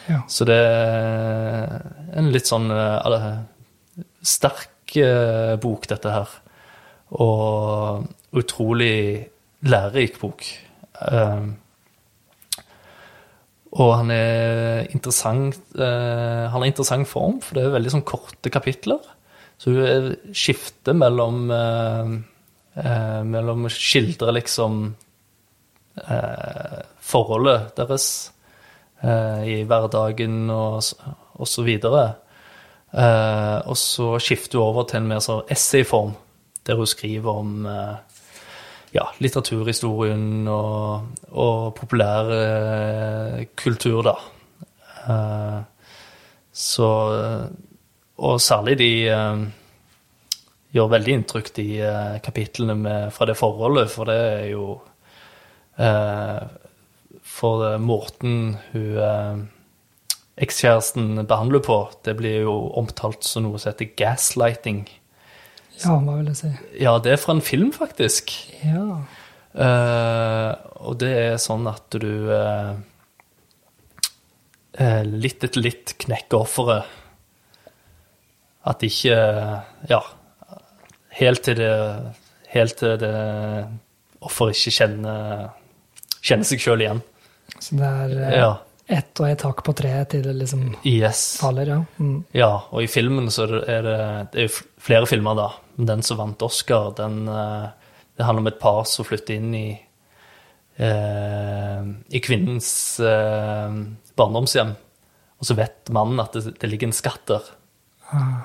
ja. 0.07 0.21
Så 0.31 0.47
det 0.47 0.55
er 0.55 1.81
en 2.15 2.29
litt 2.31 2.47
sånn 2.47 2.71
eh, 2.71 3.27
sterk 4.23 4.95
bok, 5.61 5.83
dette 5.91 6.09
her. 6.09 6.31
Og 7.19 8.07
utrolig 8.39 9.27
lærerik 9.61 10.15
bok. 10.21 10.47
Og 13.69 13.91
han 13.99 14.09
er 14.09 14.87
interessant 14.89 15.59
Han 15.77 16.55
har 16.55 16.65
interessant 16.65 17.05
form, 17.07 17.37
for 17.45 17.53
det 17.53 17.67
er 17.67 17.75
veldig 17.75 17.93
sånn 17.93 18.07
korte 18.07 18.49
kapitler. 18.49 18.97
Så 19.61 19.75
hun 19.75 19.85
er- 19.85 20.17
skifter 20.33 20.97
mellom 20.97 21.51
eh, 22.75 23.21
Mellom 23.25 23.65
å 23.67 23.71
skildre 23.73 24.33
liksom 24.37 24.81
eh, 26.03 26.79
forholdet 27.01 27.73
deres 27.79 28.07
eh, 29.01 29.41
i 29.45 29.57
hverdagen 29.69 30.49
og, 30.53 30.83
og 31.39 31.47
så 31.49 31.65
videre. 31.65 32.03
Eh, 32.89 33.57
og 33.69 33.77
så 33.77 34.15
skifter 34.21 34.59
hun 34.59 34.67
over 34.71 34.87
til 34.89 35.01
en 35.01 35.09
mer 35.11 35.23
sånn 35.23 35.45
essayform, 35.53 36.15
der 36.65 36.79
hun 36.79 36.89
skriver 36.89 37.41
om 37.43 37.65
eh, 37.69 37.97
ja, 38.95 39.05
litteraturhistorien 39.21 40.47
og, 40.49 41.25
og 41.29 41.73
populær 41.77 42.31
eh, 42.33 43.43
kultur, 43.57 44.01
da. 44.09 44.17
Så 46.59 46.87
Og 48.19 48.41
særlig 48.43 48.75
de 48.77 48.91
gjør 50.75 50.91
veldig 50.93 51.15
inntrykk, 51.17 51.51
de 51.57 51.67
eh, 51.81 52.17
kapitlene 52.25 52.75
med, 52.77 53.13
fra 53.15 53.27
det 53.29 53.37
forholdet, 53.39 53.91
for 53.93 54.09
det 54.09 54.17
er 54.17 54.47
jo 54.51 54.65
eh, 55.81 56.43
For 57.29 57.77
Morten, 57.79 58.35
måten 58.53 58.57
hun 58.73 58.99
eh, 59.05 59.47
ekskjæresten 60.39 61.25
behandler 61.27 61.63
på, 61.65 61.81
det 62.05 62.15
blir 62.19 62.45
jo 62.45 62.55
omtalt 62.79 63.25
som 63.27 63.45
noe 63.45 63.59
som 63.59 63.73
heter 63.73 63.91
gaslighting. 63.99 64.85
Ja, 65.79 65.95
hva 65.95 66.19
vil 66.19 66.29
jeg 66.31 66.39
si? 66.39 66.51
Ja, 66.81 66.97
det 67.03 67.13
er 67.13 67.21
fra 67.21 67.35
en 67.35 67.43
film, 67.43 67.71
faktisk. 67.75 68.31
Ja. 68.63 69.01
Eh, 69.49 70.51
og 70.85 70.99
det 71.01 71.11
er 71.17 71.41
sånn 71.41 71.67
at 71.71 71.87
du 71.95 72.31
eh, 72.35 72.71
eh, 74.79 75.03
litt 75.07 75.43
etter 75.47 75.63
litt 75.63 75.95
knekker 75.99 76.43
offeret. 76.43 76.97
At 78.69 78.83
ikke 78.83 79.15
Ja, 79.89 80.01
helt 81.17 81.43
til 81.43 81.55
det 81.59 81.75
Helt 82.49 82.79
til 82.79 82.95
det 82.97 83.13
offeret 84.25 84.57
ikke 84.57 84.71
kjenner, 84.73 85.51
kjenner 86.25 86.47
seg 86.49 86.63
sjøl 86.63 86.81
igjen. 86.81 87.01
Så 87.61 87.77
det 87.77 87.85
er 87.85 88.15
eh, 88.25 88.37
Ja. 88.39 88.47
ett 88.89 89.19
og 89.21 89.27
ett 89.29 89.43
hakk 89.45 89.61
på 89.67 89.75
treet 89.77 90.09
til 90.09 90.23
det 90.25 90.33
liksom 90.33 90.63
Yes. 90.83 91.37
faller, 91.37 91.69
ja. 91.69 91.77
Mm. 91.99 92.23
Ja, 92.33 92.63
og 92.71 92.81
i 92.81 92.87
filmen 92.89 93.29
så 93.29 93.45
er 93.61 93.85
det, 93.85 93.99
det, 94.33 94.47
er 94.47 94.57
flere 94.81 95.05
filmer, 95.05 95.37
da. 95.37 95.51
Men 95.77 95.85
den 95.91 96.01
som 96.01 96.17
vant 96.17 96.41
Oscar, 96.41 96.89
den 96.97 97.27
eh, 97.29 97.69
Det 98.17 98.25
handler 98.25 98.41
om 98.41 98.47
et 98.47 98.59
par 98.59 98.83
som 98.89 99.05
flytter 99.05 99.35
inn 99.37 99.53
i 99.55 99.79
eh, 100.79 101.83
I 102.09 102.19
kvinnens 102.19 102.99
eh, 102.99 103.77
barndomshjem. 104.17 104.73
Og 105.39 105.45
så 105.47 105.55
vet 105.55 105.93
mannen 105.93 106.19
at 106.19 106.33
det, 106.33 106.57
det 106.59 106.67
ligger 106.67 106.89
en 106.89 106.97
skatt 106.97 107.27
der. 107.29 107.45
Ah. 108.11 108.41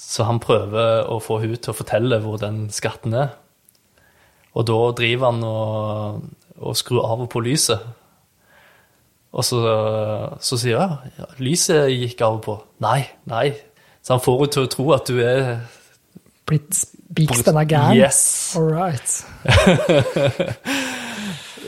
Så 0.00 0.24
han 0.26 0.40
prøver 0.42 1.04
å 1.12 1.18
få 1.22 1.38
hun 1.42 1.54
til 1.56 1.72
å 1.72 1.76
fortelle 1.76 2.18
hvor 2.24 2.38
den 2.40 2.64
skatten 2.72 3.14
er. 3.20 3.34
Og 4.56 4.64
da 4.66 4.78
driver 4.98 5.30
han 5.30 5.44
og, 5.46 6.22
og 6.58 6.78
skrur 6.78 7.04
av 7.06 7.26
og 7.26 7.28
på 7.30 7.42
lyset. 7.44 7.84
Og 9.30 9.44
så, 9.46 9.60
så 10.42 10.58
sier 10.58 10.80
hun 10.80 11.12
ja, 11.20 11.28
lyset 11.38 11.92
gikk 11.92 12.24
av 12.26 12.40
og 12.40 12.42
på. 12.48 12.56
Nei, 12.82 13.04
nei. 13.30 13.50
Så 14.02 14.16
han 14.16 14.24
får 14.24 14.40
henne 14.40 14.54
til 14.56 14.64
å 14.66 14.72
tro 14.72 14.88
at 14.96 15.12
du 15.12 15.20
er 15.22 15.52
Blitt 16.50 16.74
spiks, 16.74 17.44
den 17.46 17.60
er 17.60 17.68
gæren? 17.70 18.00
Yes. 18.00 18.56
All 18.58 18.72
right. 18.72 19.10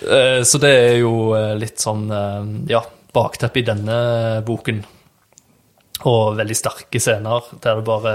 Eh, 0.03 0.43
Så 0.43 0.59
det 0.59 0.71
er 0.75 0.97
jo 0.99 1.31
eh, 1.39 1.53
litt 1.55 1.79
sånn 1.79 2.09
eh, 2.11 2.47
ja, 2.73 2.81
bakteppe 3.15 3.61
i 3.61 3.63
denne 3.69 3.99
boken. 4.43 4.81
Og 6.09 6.37
veldig 6.39 6.57
sterke 6.59 7.01
scener 7.03 7.47
der 7.63 7.79
det 7.79 7.87
bare 7.87 8.15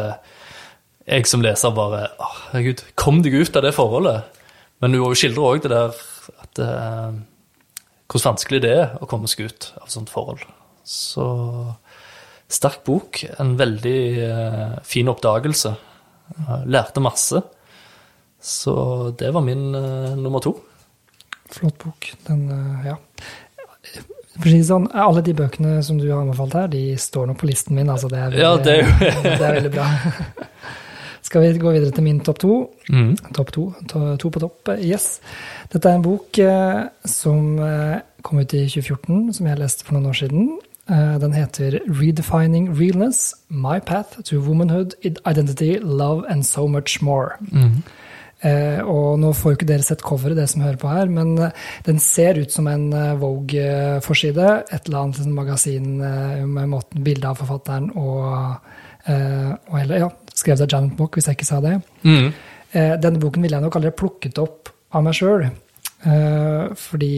Jeg 1.08 1.28
som 1.30 1.44
leser 1.44 1.76
bare 1.76 2.10
Å, 2.20 2.30
herregud, 2.50 2.84
kom 3.00 3.22
deg 3.24 3.38
ut 3.40 3.56
av 3.56 3.64
det 3.64 3.74
forholdet. 3.78 4.40
Men 4.84 4.98
hun 4.98 5.16
skildrer 5.18 5.50
òg 5.50 5.64
det 5.64 5.72
der 5.74 6.00
at 6.44 6.62
eh, 6.64 7.18
Hvor 8.08 8.26
vanskelig 8.28 8.62
det 8.66 8.74
er 8.76 8.98
å 9.00 9.10
komme 9.10 9.30
seg 9.32 9.48
ut 9.48 9.72
av 9.82 9.92
sånt 9.92 10.12
forhold. 10.12 10.44
Så 10.88 11.28
sterk 12.48 12.84
bok. 12.88 13.24
En 13.40 13.56
veldig 13.60 14.00
eh, 14.24 14.76
fin 14.88 15.12
oppdagelse. 15.12 15.76
Lærte 16.68 17.04
masse. 17.04 17.42
Så 18.40 18.74
det 19.20 19.32
var 19.36 19.44
min 19.44 19.76
eh, 19.76 20.16
nummer 20.16 20.40
to. 20.44 20.54
Flott 21.52 21.78
bok. 21.84 22.14
Den, 22.28 22.48
eh, 22.52 22.88
ja. 22.92 22.98
For 24.38 24.50
å 24.50 24.54
si 24.54 24.64
sånn, 24.68 24.90
alle 24.94 25.24
de 25.26 25.34
bøkene 25.38 25.80
som 25.86 25.98
du 26.00 26.08
har 26.10 26.22
anbefalt 26.22 26.58
her, 26.58 26.68
de 26.72 26.84
står 27.02 27.30
nå 27.30 27.38
på 27.40 27.50
listen 27.50 27.78
min. 27.78 27.90
Altså 27.90 28.10
det, 28.12 28.20
er 28.20 28.30
veldig, 28.30 28.44
Ja, 28.44 28.52
det 28.58 28.76
er 28.78 29.24
det 29.24 29.34
er 29.38 29.56
veldig 29.58 29.74
bra. 29.74 29.88
Skal 31.28 31.44
vi 31.44 31.60
gå 31.60 31.72
videre 31.76 31.92
til 31.92 32.06
min 32.06 32.22
topp 32.24 32.40
to? 32.40 32.54
Mm. 32.94 33.18
Topp 33.36 33.50
to. 33.52 33.66
To, 33.92 34.04
to 34.22 34.30
på 34.32 34.40
topp. 34.40 34.70
Yes. 34.80 35.18
Dette 35.74 35.90
er 35.90 35.98
en 35.98 36.06
bok 36.06 36.40
eh, 36.40 36.86
som 37.04 37.58
eh, 37.60 37.98
kom 38.24 38.40
ut 38.40 38.56
i 38.56 38.64
2014, 38.70 39.34
som 39.36 39.50
jeg 39.50 39.60
leste 39.60 39.84
for 39.84 39.98
noen 39.98 40.08
år 40.14 40.20
siden. 40.22 40.48
Eh, 40.88 41.20
den 41.20 41.34
heter 41.34 41.80
'Redefining 41.84 42.72
Realness 42.80 43.34
My 43.50 43.80
Path 43.80 44.22
to 44.24 44.40
Womanhood, 44.40 44.96
Identity, 45.04 45.80
Love 45.82 46.24
and 46.30 46.46
So 46.46 46.68
Much 46.68 47.02
More'. 47.02 47.36
Eh, 47.52 47.72
og 48.86 49.18
nå 49.22 49.32
får 49.34 49.54
jo 49.54 49.58
ikke 49.58 49.70
dere 49.70 49.86
sett 49.86 50.04
coveret, 50.06 50.38
det 50.38 50.46
som 50.52 50.62
hører 50.62 50.78
på 50.82 50.92
her, 50.92 51.10
men 51.10 51.34
eh, 51.42 51.64
den 51.88 51.98
ser 52.04 52.38
ut 52.38 52.54
som 52.54 52.68
en 52.70 52.86
eh, 52.94 53.16
Vogue-forside. 53.18 54.50
Et 54.70 54.90
eller 54.90 55.00
annet 55.00 55.22
sånn 55.22 55.34
magasin 55.38 55.88
eh, 56.06 56.44
med 56.46 56.70
måten 56.76 57.06
bildet 57.06 57.32
av 57.32 57.42
forfatteren 57.42 57.90
og, 57.98 58.70
eh, 59.10 59.52
og 59.56 59.80
hele, 59.80 60.04
ja, 60.06 60.12
skrevet 60.38 60.68
av 60.68 60.76
Janet 60.76 61.02
Mock, 61.02 61.18
hvis 61.18 61.32
jeg 61.32 61.40
ikke 61.40 61.50
sa 61.50 61.62
det. 61.66 61.80
Mm. 62.06 62.30
Eh, 62.72 62.94
denne 63.02 63.24
boken 63.24 63.46
ville 63.46 63.58
jeg 63.58 63.66
nok 63.66 63.80
aldri 63.80 63.96
plukket 64.04 64.44
opp 64.44 64.74
av 64.94 65.08
meg 65.08 65.18
sjøl. 65.18 65.48
Eh, 65.48 66.64
fordi 66.78 67.16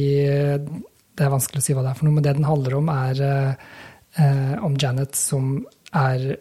det 1.19 1.25
er 1.25 1.33
vanskelig 1.33 1.59
å 1.59 1.65
si 1.65 1.75
hva 1.75 1.83
det 1.83 1.91
er 1.91 1.99
for 1.99 2.07
noe, 2.07 2.15
men 2.15 2.25
det 2.25 2.37
den 2.37 2.47
handler 2.47 2.77
om, 2.79 2.91
er 2.93 3.23
eh, 3.27 3.71
eh, 4.23 4.55
om 4.63 4.77
Janet 4.79 5.19
som 5.19 5.57
er 5.91 6.31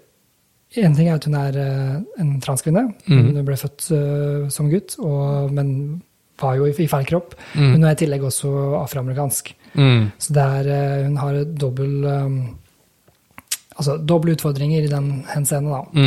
En 0.76 0.94
ting 0.94 1.08
er 1.08 1.16
at 1.16 1.24
hun 1.24 1.36
er 1.38 1.56
eh, 1.56 1.94
en 2.20 2.34
transkvinne. 2.44 2.84
Mhm. 3.06 3.30
Hun 3.32 3.46
ble 3.46 3.56
født 3.56 3.88
eh, 3.96 4.48
som 4.52 4.68
gutt, 4.68 4.98
og, 5.00 5.52
men 5.54 6.02
var 6.38 6.58
jo 6.58 6.68
i, 6.68 6.74
i 6.76 6.88
feil 6.90 7.06
kropp. 7.08 7.34
Mm. 7.54 7.72
Hun 7.72 7.84
er 7.84 7.96
i 7.96 7.98
tillegg 7.98 8.24
også 8.28 8.50
afroamerikansk. 8.78 9.54
Mm. 9.74 10.10
Så 10.22 10.34
er, 10.38 10.68
eh, 10.70 11.06
hun 11.08 11.16
har 11.18 11.40
dobbel 11.50 12.04
um, 12.04 12.36
altså 13.78 13.96
doble 13.98 14.36
utfordringer 14.36 14.84
i 14.84 14.92
den 14.92 15.08
henseende, 15.32 15.80
da. 15.80 16.04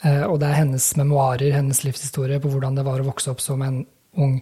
Eh, 0.00 0.24
og 0.24 0.38
det 0.40 0.48
er 0.48 0.60
hennes 0.62 0.86
memoarer, 0.96 1.52
hennes 1.52 1.82
livshistorie 1.84 2.40
på 2.40 2.50
hvordan 2.52 2.78
det 2.78 2.86
var 2.86 3.02
å 3.02 3.08
vokse 3.10 3.32
opp 3.32 3.42
som 3.44 3.60
en 3.64 3.82
ung 4.20 4.38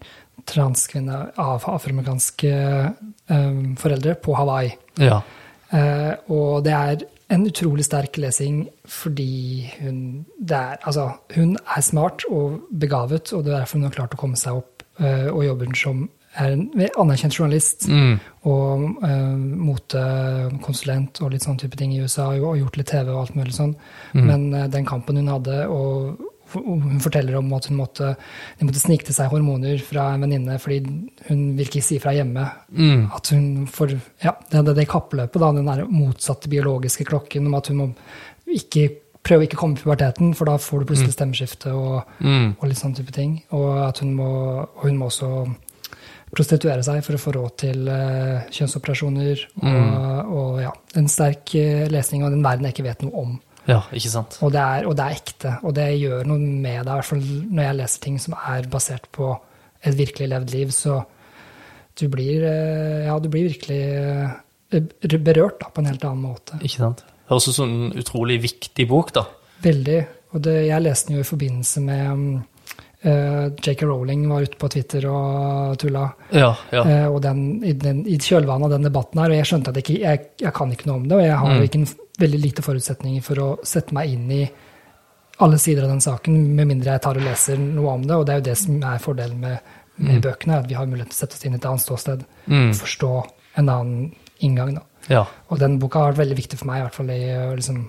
transkvinne 0.49 1.17
av 1.37 1.65
afroamerikanske 1.67 2.53
um, 3.29 3.75
foreldre 3.79 4.15
på 4.23 4.37
Hawaii. 4.39 4.71
Ja. 5.03 5.19
Uh, 5.69 6.15
og 6.33 6.63
det 6.65 6.77
er 6.77 7.03
en 7.29 7.47
utrolig 7.47 7.85
sterk 7.85 8.17
lesing 8.21 8.63
fordi 8.89 9.69
hun, 9.79 10.27
er, 10.49 10.79
altså, 10.83 11.11
hun 11.35 11.57
er 11.59 11.85
smart 11.85 12.25
og 12.31 12.61
begavet, 12.81 13.33
og 13.33 13.45
det 13.45 13.53
er 13.53 13.59
derfor 13.61 13.79
hun 13.79 13.89
har 13.89 13.97
klart 13.97 14.17
å 14.17 14.21
komme 14.21 14.39
seg 14.41 14.63
opp 14.63 14.87
uh, 15.03 15.29
og 15.35 15.45
jobber 15.45 15.75
som 15.77 16.07
er 16.39 16.55
en 16.55 16.65
anerkjent 17.01 17.35
journalist 17.35 17.89
Mm. 17.89 18.19
og 18.47 18.83
uh, 19.03 19.37
motekonsulent 19.69 21.23
og 21.23 21.33
litt 21.33 21.45
sånn 21.45 21.59
type 21.61 21.77
ting 21.77 21.93
i 21.95 22.01
USA, 22.01 22.31
og 22.37 22.59
gjort 22.61 22.77
litt 22.79 22.91
TV 22.93 23.11
og 23.13 23.21
alt 23.23 23.37
mulig 23.37 23.55
sånn. 23.57 23.75
Mm. 24.15 24.25
Men 24.25 24.49
uh, 24.55 24.67
den 24.71 24.87
kampen 24.89 25.21
hun 25.21 25.33
hadde, 25.33 25.65
og 25.69 26.21
hun 26.55 27.01
forteller 27.05 27.37
om 27.39 27.51
at 27.57 27.67
hun 27.71 27.79
måtte, 27.81 28.15
de 28.59 28.69
måtte 28.69 28.83
snike 28.83 29.09
til 29.09 29.17
seg 29.17 29.31
hormoner 29.33 29.81
fra 29.85 30.13
en 30.15 30.25
venninne 30.25 30.57
fordi 30.63 30.79
hun 31.29 31.43
vil 31.59 31.67
ikke 31.67 31.85
si 31.85 31.99
fra 32.03 32.15
hjemme. 32.17 32.47
Mm. 32.73 33.09
At 33.15 33.33
hun 33.35 33.67
får, 33.71 33.97
ja, 34.25 34.35
det 34.51 34.63
er 34.63 34.79
det 34.79 34.89
kappløpet, 34.91 35.41
da, 35.43 35.53
den 35.53 35.69
der 35.69 35.85
motsatte 35.91 36.51
biologiske 36.53 37.07
klokken 37.09 37.47
om 37.51 37.59
at 37.59 37.71
hun 37.73 37.83
må 37.83 37.91
ikke 38.49 38.89
prøve 39.29 39.45
å 39.45 39.49
ikke 39.49 39.59
komme 39.61 39.77
i 39.77 39.83
puberteten, 39.83 40.31
for 40.37 40.49
da 40.49 40.57
får 40.63 40.81
du 40.81 40.89
plutselig 40.89 41.13
stemmeskifte 41.17 41.73
og, 41.77 42.05
Mm. 42.25 42.55
og 42.59 42.69
litt 42.69 42.79
sånn 42.81 42.95
type 42.97 43.13
ting. 43.13 43.43
Og 43.53 43.77
at 43.89 43.99
hun 44.01 44.15
må, 44.17 44.29
og 44.65 44.85
hun 44.87 44.97
må 44.97 45.11
også 45.11 45.55
prostituere 46.35 46.83
seg 46.85 47.03
for 47.05 47.17
å 47.17 47.21
få 47.21 47.33
råd 47.37 47.57
til 47.65 47.89
uh, 47.89 48.45
kjønnsoperasjoner. 48.53 49.45
Og, 49.65 50.33
og 50.39 50.63
ja, 50.63 50.73
en 51.01 51.09
sterk 51.09 51.55
eh, 51.57 51.87
lesning 51.93 52.25
av 52.25 52.35
den 52.35 52.45
verden 52.45 52.69
jeg 52.69 52.77
ikke 52.77 52.89
vet 52.89 53.05
noe 53.07 53.23
om. 53.23 53.37
Ja, 53.69 53.83
ikke 53.93 54.11
sant. 54.11 54.39
Og 54.41 54.53
det, 54.55 54.63
er, 54.65 54.87
og 54.89 54.97
det 54.97 55.05
er 55.05 55.19
ekte, 55.19 55.53
og 55.63 55.75
det 55.77 55.87
gjør 56.01 56.25
noe 56.31 56.41
med 56.41 56.81
deg, 56.81 56.89
i 56.89 56.97
hvert 56.97 57.09
fall 57.11 57.23
når 57.53 57.67
jeg 57.67 57.79
leser 57.83 58.05
ting 58.07 58.19
som 58.23 58.37
er 58.41 58.69
basert 58.73 59.09
på 59.13 59.35
et 59.85 59.95
virkelig 59.99 60.29
levd 60.33 60.55
liv, 60.57 60.73
så 60.75 61.03
du 61.99 62.07
blir, 62.09 62.45
eh, 62.49 63.07
ja, 63.07 63.19
du 63.21 63.29
blir 63.29 63.49
virkelig 63.51 63.81
eh, 64.73 65.19
berørt 65.19 65.61
da, 65.61 65.69
på 65.75 65.83
en 65.83 65.91
helt 65.91 66.05
annen 66.07 66.25
måte. 66.31 66.59
Ikke 66.63 66.81
sant. 66.87 67.03
Det 67.05 67.35
er 67.35 67.41
også 67.41 67.55
sånn 67.59 67.75
en 67.91 67.99
utrolig 68.01 68.39
viktig 68.47 68.87
bok, 68.89 69.13
da. 69.17 69.27
Veldig. 69.65 69.99
Og 70.33 70.45
det, 70.45 70.55
jeg 70.69 70.85
leste 70.85 71.11
den 71.11 71.21
jo 71.21 71.27
i 71.27 71.33
forbindelse 71.33 71.85
med 71.89 72.39
Uh, 72.99 73.11
eh, 73.13 73.45
J.K. 73.63 73.87
Rowling 73.87 74.25
var 74.27 74.43
ute 74.43 74.59
på 74.59 74.67
Twitter 74.75 75.05
og 75.07 75.77
tulla. 75.79 76.09
Ja, 76.35 76.49
ja. 76.75 76.81
Uh, 76.83 77.13
og 77.13 77.21
den, 77.23 77.61
i, 77.63 77.71
den, 77.79 78.01
i 78.11 78.17
kjølvannet 78.19 78.67
av 78.67 78.73
den 78.75 78.89
debatten 78.89 79.21
her, 79.23 79.31
og 79.31 79.39
jeg 79.39 79.47
skjønte 79.47 79.71
at 79.71 79.79
jeg, 79.79 79.85
ikke, 79.85 79.99
jeg, 80.03 80.25
jeg 80.43 80.53
kan 80.57 80.73
ikke 80.75 80.89
noe 80.89 80.97
om 80.97 81.05
det, 81.07 81.15
og 81.15 81.23
jeg 81.23 81.37
har 81.39 81.53
Mm. 81.55 81.63
ikke 81.69 81.79
en, 81.79 81.87
veldig 82.19 82.41
lite 82.43 82.63
forutsetninger 82.67 83.23
for 83.23 83.39
å 83.45 83.49
sette 83.67 83.95
meg 83.95 84.11
inn 84.15 84.31
i 84.35 84.43
alle 85.41 85.59
sider 85.63 85.85
av 85.87 85.93
den 85.93 86.01
saken, 86.03 86.35
med 86.57 86.67
mindre 86.67 86.97
jeg 86.97 87.03
tar 87.05 87.17
og 87.21 87.23
leser 87.23 87.59
noe 87.63 87.93
om 87.95 88.03
det, 88.07 88.17
og 88.17 88.25
det 88.27 88.33
er 88.35 88.41
jo 88.41 88.47
det 88.49 88.57
som 88.59 88.81
er 88.83 88.99
fordelen 88.99 89.39
med, 89.39 89.59
med 90.03 90.23
bøkene, 90.25 90.57
at 90.59 90.67
vi 90.71 90.75
har 90.75 90.87
mulighet 90.91 91.13
til 91.13 91.19
å 91.19 91.21
sette 91.21 91.37
oss 91.39 91.45
inn 91.47 91.55
i 91.55 91.61
et 91.61 91.69
annet 91.71 91.85
ståsted, 91.85 92.25
Mm. 92.51 92.73
forstå 92.75 93.11
en 93.61 93.69
annen 93.69 94.15
inngang. 94.41 94.75
Da. 94.75 94.83
Ja. 95.09 95.23
Og 95.51 95.59
den 95.63 95.79
boka 95.79 95.99
har 96.01 96.13
vært 96.13 96.25
veldig 96.25 96.37
viktig 96.41 96.59
for 96.59 96.67
meg, 96.67 96.81
i 96.81 96.87
hvert 96.89 96.95
fall 96.99 97.11
i 97.15 97.21
å 97.39 97.55
liksom 97.55 97.85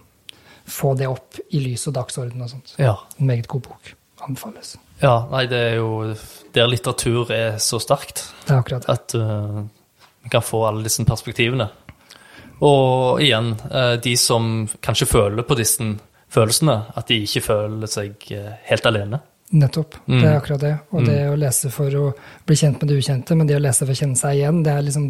få 0.70 0.94
det 0.98 1.08
opp 1.10 1.40
i 1.50 1.60
lys 1.64 1.88
og 1.90 1.96
dagsorden 1.98 2.42
og 2.46 2.50
sånt. 2.52 2.76
Ja. 2.78 2.94
En 3.20 3.26
meget 3.28 3.48
god 3.48 3.62
bok. 3.66 3.94
Anbefales. 4.22 4.76
ja. 5.02 5.26
Nei, 5.32 5.46
det 5.48 5.58
er 5.72 5.76
jo 5.80 6.14
Der 6.54 6.68
litteratur 6.68 7.30
er 7.32 7.58
så 7.58 7.80
sterkt 7.80 8.26
Det 8.46 8.52
er 8.52 8.60
akkurat 8.60 8.86
det. 8.86 8.90
at 8.90 9.16
uh, 9.16 9.64
man 10.22 10.30
kan 10.30 10.42
få 10.44 10.66
alle 10.68 10.84
disse 10.84 11.06
perspektivene. 11.06 11.70
Og 12.66 13.22
igjen, 13.24 13.54
eh, 13.72 13.96
de 14.04 14.16
som 14.18 14.68
kanskje 14.84 15.08
føler 15.08 15.48
på 15.48 15.58
disse 15.60 15.86
følelsene, 16.30 16.78
at 16.96 17.08
de 17.08 17.22
ikke 17.26 17.44
føler 17.46 17.92
seg 17.92 18.32
eh, 18.36 18.58
helt 18.70 18.90
alene. 18.90 19.22
Nettopp. 19.50 19.96
Mm. 20.06 20.20
Det 20.20 20.28
er 20.28 20.36
akkurat 20.38 20.62
det. 20.62 20.76
Og 20.94 21.08
det 21.08 21.22
å 21.32 21.38
lese 21.40 21.72
for 21.74 21.96
å 21.98 22.10
bli 22.46 22.58
kjent 22.60 22.82
med 22.82 22.92
det 22.92 23.00
ukjente, 23.00 23.38
men 23.38 23.50
det 23.50 23.58
å 23.58 23.64
lese 23.64 23.86
for 23.86 23.96
å 23.96 24.02
kjenne 24.02 24.20
seg 24.20 24.38
igjen, 24.38 24.62
det 24.66 24.76
er 24.76 24.86
liksom 24.86 25.08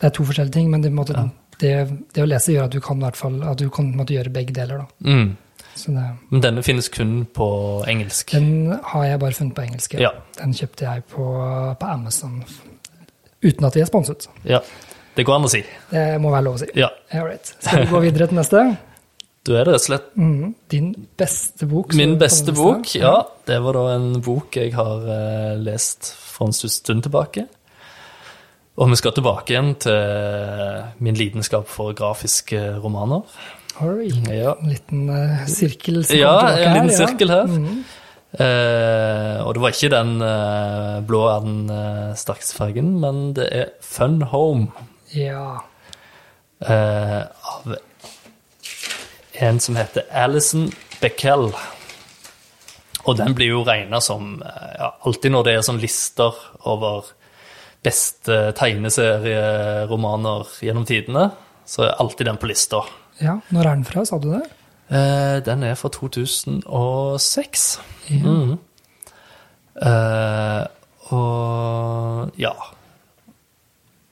det 0.00 0.08
er 0.08 0.16
to 0.16 0.24
forskjellige 0.26 0.56
ting. 0.56 0.70
Men 0.72 0.82
det, 0.82 0.90
på 0.96 1.06
ja. 1.12 1.26
det, 1.60 1.74
det 2.16 2.24
å 2.24 2.28
lese 2.28 2.56
gjør 2.56 2.66
at 2.66 2.74
du 2.74 2.80
kan, 2.82 3.04
hvert 3.04 3.20
fall, 3.20 3.38
at 3.46 3.60
du 3.60 3.68
kan 3.70 3.92
måte, 3.94 4.16
gjøre 4.16 4.32
begge 4.34 4.56
deler. 4.56 4.82
Da. 4.82 5.12
Mm. 5.12 5.30
Så 5.76 5.94
det, 5.94 6.06
Men 6.32 6.42
denne 6.42 6.64
finnes 6.66 6.90
kun 6.92 7.14
på 7.36 7.48
engelsk. 7.88 8.32
den 8.34 8.74
har 8.82 9.04
jeg 9.06 9.20
bare 9.22 9.36
funnet 9.38 9.54
på 9.54 9.66
engelsk. 9.68 9.94
Ja. 10.00 10.14
Den 10.40 10.56
kjøpte 10.56 10.88
jeg 10.88 11.06
på, 11.12 11.26
på 11.80 11.92
Amazon 11.94 12.40
uten 13.40 13.64
at 13.68 13.76
vi 13.76 13.84
er 13.84 13.88
sponset. 13.88 14.26
Ja. 14.44 14.60
Det 15.16 15.24
går 15.26 15.34
an 15.40 15.46
å 15.48 15.50
si. 15.50 15.60
Det 15.90 16.04
må 16.22 16.30
være 16.32 16.44
lov 16.46 16.58
å 16.58 16.62
si. 16.62 16.68
Ja. 16.78 16.88
Right. 17.12 17.50
Skal 17.58 17.84
vi 17.84 17.90
gå 17.90 18.00
videre 18.06 18.30
til 18.30 18.40
neste? 18.40 18.62
Da 19.48 19.54
er 19.56 19.64
det 19.64 19.72
rett 19.72 19.80
og 19.80 19.86
slett 19.86 20.08
mm, 20.20 20.48
Din 20.68 20.88
beste 21.16 21.64
bok? 21.66 21.94
min 21.96 22.18
beste 22.20 22.52
bok. 22.52 22.90
Ja, 22.92 23.14
det 23.48 23.56
var 23.64 23.72
da 23.78 23.84
en 23.94 24.10
bok 24.20 24.58
jeg 24.60 24.74
har 24.76 25.06
uh, 25.08 25.54
lest 25.56 26.10
for 26.12 26.50
en 26.50 26.52
stund 26.52 27.06
tilbake. 27.06 27.46
Og 28.76 28.90
vi 28.92 28.98
skal 29.00 29.14
tilbake 29.16 29.54
igjen 29.54 29.72
til 29.80 30.84
min 31.00 31.16
lidenskap 31.16 31.66
for 31.72 31.96
grafiske 31.96 32.60
romaner. 32.84 33.24
Oi, 33.80 34.10
Ja. 34.28 34.52
En 34.60 34.68
liten 34.74 35.08
uh, 35.08 35.40
sirkel 35.48 36.04
som 36.04 36.20
Ja, 36.20 36.34
kommer 36.36 36.52
tilbake 36.52 36.68
en 36.68 36.76
liten 36.76 36.84
her, 36.84 36.92
ja. 36.92 37.00
sirkel 37.08 37.34
her. 37.38 37.50
Mhm. 37.56 37.80
Uh, 38.30 39.40
og 39.42 39.56
det 39.56 39.62
var 39.64 39.72
ikke 39.74 39.88
den 39.96 40.12
uh, 40.22 41.00
blå 41.08 41.24
er 41.32 41.40
den 41.48 41.56
uh, 41.72 42.12
sterkeste 42.14 42.54
fargen, 42.60 42.92
men 43.02 43.32
det 43.40 43.48
er 43.50 43.72
Fun 43.82 44.20
Home 44.30 44.68
Ja. 45.16 45.62
eh, 46.60 47.22
av 47.54 47.76
en 49.40 49.60
som 49.60 49.76
heter 49.76 50.02
Alison 50.12 50.70
Beckel. 51.00 51.52
Og 53.08 53.16
den 53.16 53.34
blir 53.34 53.54
jo 53.54 53.62
regna 53.64 54.00
som 54.04 54.42
eh, 54.44 54.74
ja, 54.78 54.90
Alltid 55.08 55.32
når 55.32 55.46
det 55.46 55.54
er 55.56 55.62
sånn 55.64 55.80
lister 55.80 56.36
over 56.68 57.08
beste 57.82 58.52
tegneserieromaner 58.58 60.50
gjennom 60.60 60.84
tidene, 60.84 61.30
så 61.64 61.86
er 61.86 62.00
alltid 62.02 62.26
den 62.28 62.36
på 62.36 62.50
lista. 62.50 62.82
ja. 63.22 63.38
Når 63.48 63.60
er 63.64 63.70
den 63.78 63.84
fra, 63.88 64.04
sa 64.04 64.18
du 64.20 64.28
det? 64.34 64.42
Eh, 64.90 65.38
den 65.46 65.62
er 65.64 65.74
fra 65.80 65.88
2006. 65.88 67.80
Ja. 68.10 68.20
Mm. 68.26 68.58
Eh, 69.80 70.64
og 71.14 72.30
ja. 72.36 72.52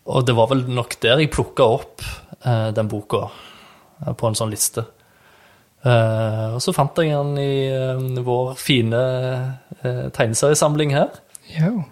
Og 0.09 0.25
det 0.27 0.35
var 0.39 0.49
vel 0.53 0.63
nok 0.73 0.95
der 1.03 1.21
jeg 1.21 1.31
plukka 1.35 1.67
opp 1.79 2.03
eh, 2.45 2.71
den 2.77 2.89
boka 2.89 3.27
eh, 4.07 4.15
på 4.17 4.29
en 4.31 4.37
sånn 4.39 4.51
liste. 4.53 4.87
Eh, 5.85 6.55
og 6.57 6.61
så 6.65 6.73
fant 6.75 6.97
jeg 6.99 7.13
den 7.13 7.37
i 7.39 7.69
eh, 7.71 8.23
vår 8.27 8.55
fine 8.59 9.03
eh, 9.85 10.07
tegneseriesamling 10.17 10.95
her, 10.97 11.13
Jo. 11.55 11.85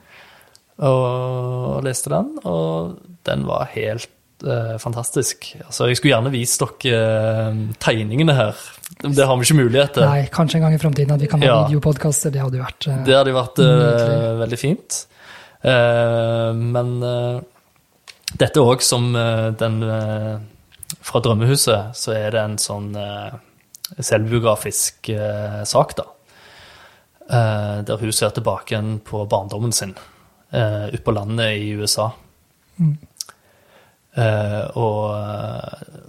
og 0.83 1.85
leste 1.87 2.11
den, 2.13 2.33
og 2.49 2.97
den 3.29 3.45
var 3.49 3.69
helt 3.75 4.09
eh, 4.45 4.75
fantastisk. 4.83 5.53
Altså, 5.67 5.87
jeg 5.91 6.01
skulle 6.01 6.15
gjerne 6.17 6.33
vist 6.35 6.61
dere 6.65 7.53
tegningene 7.83 8.35
her. 8.37 8.59
Det 9.03 9.27
har 9.29 9.37
vi 9.39 9.47
ikke 9.47 9.61
mulighet 9.61 9.95
til. 9.97 10.05
Nei, 10.09 10.25
kanskje 10.33 10.59
en 10.61 10.67
gang 10.67 10.77
i 10.77 10.81
framtiden 10.83 11.15
at 11.17 11.23
vi 11.23 11.29
kan 11.31 11.43
ha 11.45 11.49
Ja. 11.53 11.59
videopodkaster. 11.69 12.33
Det 12.35 12.41
hadde 12.43 12.59
jo 12.59 12.65
vært 12.65 12.89
Det 13.07 13.17
hadde 13.17 13.37
vært 13.37 13.63
veldig 14.43 14.59
fint. 14.61 14.99
Men 15.67 16.91
dette 18.41 18.63
òg, 18.63 18.83
som 18.85 19.11
eh, 19.17 19.49
den 19.59 19.81
eh, 19.85 20.37
fra 21.05 21.23
Drømmehuset, 21.23 21.97
så 21.97 22.15
er 22.17 22.35
det 22.35 22.43
en 22.43 22.59
sånn 22.61 22.91
eh, 22.99 23.37
selvbiografisk 24.03 25.13
sak, 25.71 25.93
da. 25.95 26.09
Der 27.27 28.01
hun 28.01 28.15
ser 28.15 28.33
tilbake 28.35 28.73
igjen 28.73 28.97
på 29.07 29.21
barndommen 29.31 29.73
sin 29.75 29.93
ute 30.51 31.03
på 31.07 31.15
landet 31.15 31.61
i 31.63 31.69
USA. 31.79 32.09
Mm. 32.83 32.97
Og, 34.75 35.15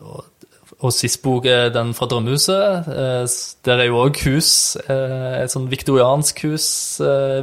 og, 0.10 0.50
og 0.78 0.94
sist 0.94 1.22
bok 1.22 1.46
er 1.50 1.70
den 1.74 1.94
fra 1.98 2.10
Drømmehuset. 2.10 2.90
Eh, 2.90 3.38
der 3.70 3.82
er 3.82 3.90
jo 3.92 4.02
òg 4.08 4.22
hus, 4.26 4.52
et 4.90 5.54
sånn 5.54 5.70
viktoriansk 5.70 6.44
hus, 6.50 6.68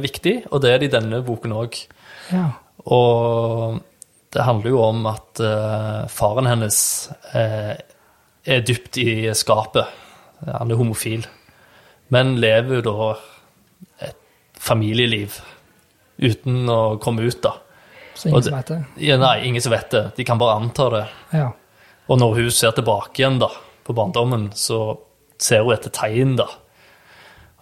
viktig. 0.03 0.37
Og 0.51 0.63
det 0.63 0.71
er 0.71 0.83
det 0.83 0.91
i 0.91 0.95
denne 0.97 1.23
boken 1.23 1.55
òg. 1.63 1.79
Ja. 2.35 2.49
Og 2.91 3.79
det 4.35 4.43
handler 4.43 4.73
jo 4.73 4.81
om 4.83 5.05
at 5.07 5.39
uh, 5.41 6.05
faren 6.11 6.49
hennes 6.49 6.77
uh, 7.31 7.73
er 8.45 8.65
dypt 8.67 8.99
i 9.01 9.29
skapet. 9.37 9.87
Han 10.45 10.71
er 10.73 10.79
homofil. 10.79 11.23
Men 12.13 12.35
lever 12.43 12.81
jo 12.81 12.83
da 12.85 13.07
et 14.09 14.17
familieliv 14.61 15.39
uten 16.21 16.67
å 16.69 16.97
komme 17.01 17.25
ut, 17.25 17.39
da. 17.43 17.55
Så 18.15 18.29
ingen 18.29 18.41
det- 18.43 18.49
som 18.51 18.57
vet 18.59 18.67
det. 18.73 18.81
Ja, 19.07 19.17
nei, 19.19 19.37
ingen 19.47 19.63
som 19.63 19.73
vet 19.73 19.89
det. 19.91 20.03
De 20.19 20.23
kan 20.27 20.37
bare 20.39 20.59
anta 20.59 20.89
det. 20.93 21.05
Ja. 21.35 21.49
Og 22.07 22.19
når 22.21 22.35
hun 22.37 22.51
ser 22.53 22.75
tilbake 22.77 23.19
igjen 23.23 23.39
da, 23.41 23.49
på 23.83 23.95
barndommen, 23.97 24.51
så 24.55 24.97
ser 25.41 25.63
hun 25.65 25.73
etter 25.73 25.91
tegn. 25.95 26.35
da. 26.39 26.45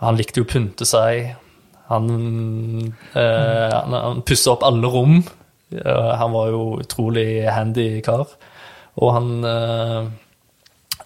Han 0.03 0.17
likte 0.19 0.41
jo 0.41 0.45
å 0.45 0.51
pynte 0.51 0.85
seg. 0.85 1.35
Han, 1.89 2.93
eh, 3.15 3.71
han, 3.73 3.93
han 3.95 4.21
pussa 4.27 4.51
opp 4.53 4.63
alle 4.67 4.89
rom. 4.91 5.21
Eh, 5.85 6.11
han 6.19 6.31
var 6.31 6.51
jo 6.53 6.63
utrolig 6.81 7.45
handy 7.49 8.01
kar. 8.05 8.27
Og 9.01 9.13
han 9.15 9.31
eh, 9.47 10.01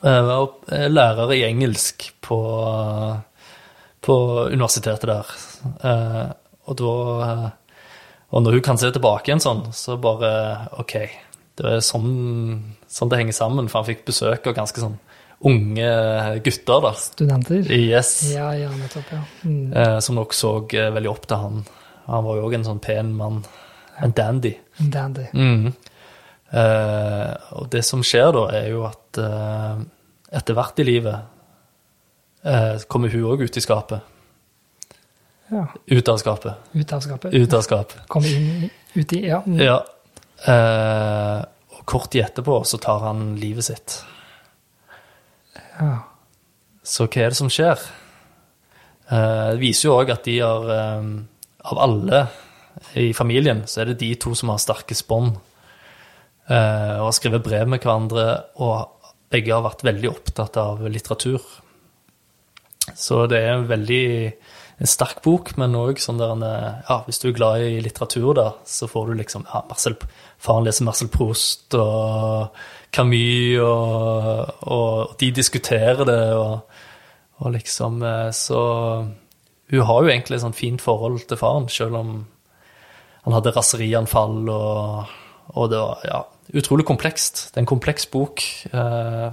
eh, 0.01 0.25
var 0.27 0.89
lærer 0.91 1.34
i 1.38 1.45
engelsk 1.47 2.10
på, 2.21 2.39
på 4.03 4.17
universitetet 4.51 5.08
der. 5.08 5.38
Og 6.67 6.75
da 6.75 6.93
Og 8.27 8.43
når 8.43 8.58
hun 8.58 8.63
kan 8.65 8.77
se 8.77 8.89
tilbake 8.91 9.30
igjen 9.30 9.39
sånn, 9.39 9.69
så 9.71 9.95
bare 10.03 10.67
OK. 10.82 10.97
Det 11.58 11.69
er 11.77 11.80
sånn, 11.80 12.73
sånn 12.91 13.10
det 13.10 13.21
henger 13.21 13.38
sammen, 13.38 13.69
for 13.71 13.80
han 13.80 13.88
fikk 13.88 14.03
besøk 14.10 14.49
av 14.51 14.58
ganske 14.58 14.82
sånn 14.84 14.97
unge 15.47 15.88
gutter, 16.43 16.82
da. 16.84 16.91
Studenter. 16.99 17.71
Yes. 17.71 18.12
Ja, 18.34 18.49
ja, 18.58 18.67
nettopp. 18.75 19.13
ja. 19.15 19.21
Mm. 19.47 20.01
Som 20.03 20.19
nok 20.19 20.36
så 20.36 20.58
veldig 20.67 21.10
opp 21.13 21.23
til 21.30 21.39
han. 21.39 21.63
Han 22.10 22.27
var 22.27 22.41
jo 22.41 22.49
òg 22.49 22.58
en 22.60 22.67
sånn 22.67 22.84
pen 22.84 23.15
mann. 23.15 23.39
En 24.03 24.12
dandy. 24.13 24.53
Dandy. 24.77 25.25
Mm. 25.33 25.71
Eh, 26.51 27.33
og 27.57 27.69
det 27.73 27.83
som 27.86 28.03
skjer 28.05 28.29
da, 28.36 28.43
er 28.60 28.69
jo 28.71 28.83
at 28.88 29.19
eh, 29.19 29.81
etter 30.38 30.57
hvert 30.57 30.79
i 30.79 30.86
livet 30.88 31.17
eh, 32.45 32.86
kommer 32.88 33.12
hun 33.12 33.25
òg 33.33 33.43
ut 33.47 33.57
i 33.57 33.63
skapet. 33.63 34.13
Ja. 35.51 35.65
Ut 35.88 36.10
av 36.12 36.17
skapet. 36.19 36.71
Ut 36.75 36.93
av 36.93 37.03
skapet. 37.03 37.33
Ut 37.33 37.53
av 37.55 37.62
skapet. 37.63 37.99
Kommer 38.12 38.33
inn, 38.36 38.69
uti, 38.95 39.21
Ja. 39.27 39.41
Mm. 39.47 39.62
Ja. 39.63 39.77
Eh, 40.47 41.39
og 41.77 41.86
kort 41.89 42.12
tid 42.13 42.25
etterpå 42.27 42.60
så 42.67 42.77
tar 42.77 42.99
han 43.07 43.31
livet 43.41 43.65
sitt. 43.65 44.01
ja. 45.79 45.97
Så 46.88 47.03
hva 47.12 47.25
er 47.25 47.33
det 47.33 47.36
som 47.36 47.49
skjer? 47.51 47.81
Eh, 49.12 49.47
det 49.51 49.60
viser 49.60 49.89
jo 49.89 49.95
òg 49.97 50.12
at 50.13 50.23
de 50.23 50.38
har 50.39 50.69
eh, 50.71 51.07
Av 51.67 51.79
alle 51.83 52.21
i 52.95 53.12
familien, 53.13 53.63
så 53.67 53.82
er 53.82 53.91
det 53.91 54.02
de 54.02 54.13
to 54.15 54.34
som 54.38 54.54
har 54.54 54.62
sterkest 54.62 55.08
bånd. 55.10 55.36
Eh, 56.47 56.93
og 57.00 57.10
har 57.10 57.17
skrevet 57.17 57.43
brev 57.43 57.67
med 57.67 57.84
hverandre, 57.84 58.28
og 58.63 59.12
begge 59.32 59.52
har 59.52 59.65
vært 59.65 59.84
veldig 59.88 60.12
opptatt 60.12 60.60
av 60.62 60.86
litteratur. 60.88 61.43
Så 62.95 63.26
det 63.28 63.41
er 63.43 63.58
en 63.58 63.67
veldig 63.67 64.08
en 64.78 64.89
sterk 64.89 65.23
bok, 65.26 65.56
men 65.58 65.76
òg 65.78 65.97
sånn 66.02 66.19
der 66.21 66.43
Ja, 66.86 67.00
hvis 67.08 67.19
du 67.19 67.30
er 67.30 67.38
glad 67.38 67.65
i 67.65 67.80
litteratur, 67.82 68.34
da, 68.38 68.47
så 68.65 68.88
får 68.89 69.08
du 69.08 69.13
liksom 69.17 69.47
ja, 69.50 69.63
Marcel, 69.69 69.97
Faren 70.38 70.67
leser 70.67 70.86
Marcel 70.86 71.10
Proust 71.10 71.73
og 71.73 72.54
Camus, 72.93 73.58
og, 73.63 74.67
og 74.69 75.15
de 75.19 75.32
diskuterer 75.34 76.06
det, 76.06 76.21
og, 76.38 76.62
og 77.41 77.56
liksom 77.58 78.04
eh, 78.06 78.30
Så 78.32 78.60
hun 79.67 79.84
har 79.89 80.04
jo 80.04 80.12
egentlig 80.13 80.38
et 80.38 80.45
sånt 80.45 80.56
fint 80.56 80.82
forhold 80.82 81.26
til 81.28 81.41
faren, 81.41 81.67
selv 81.73 81.97
om 82.00 82.12
han 83.27 83.35
hadde 83.35 83.51
raserianfall, 83.51 84.47
og, 84.47 85.13
og 85.59 85.69
det 85.71 85.79
var 85.83 86.03
ja, 86.07 86.19
utrolig 86.55 86.85
komplekst. 86.87 87.49
Det 87.51 87.59
er 87.59 87.65
en 87.65 87.69
kompleks 87.75 88.07
bok. 88.11 88.43
Eh, 88.71 89.29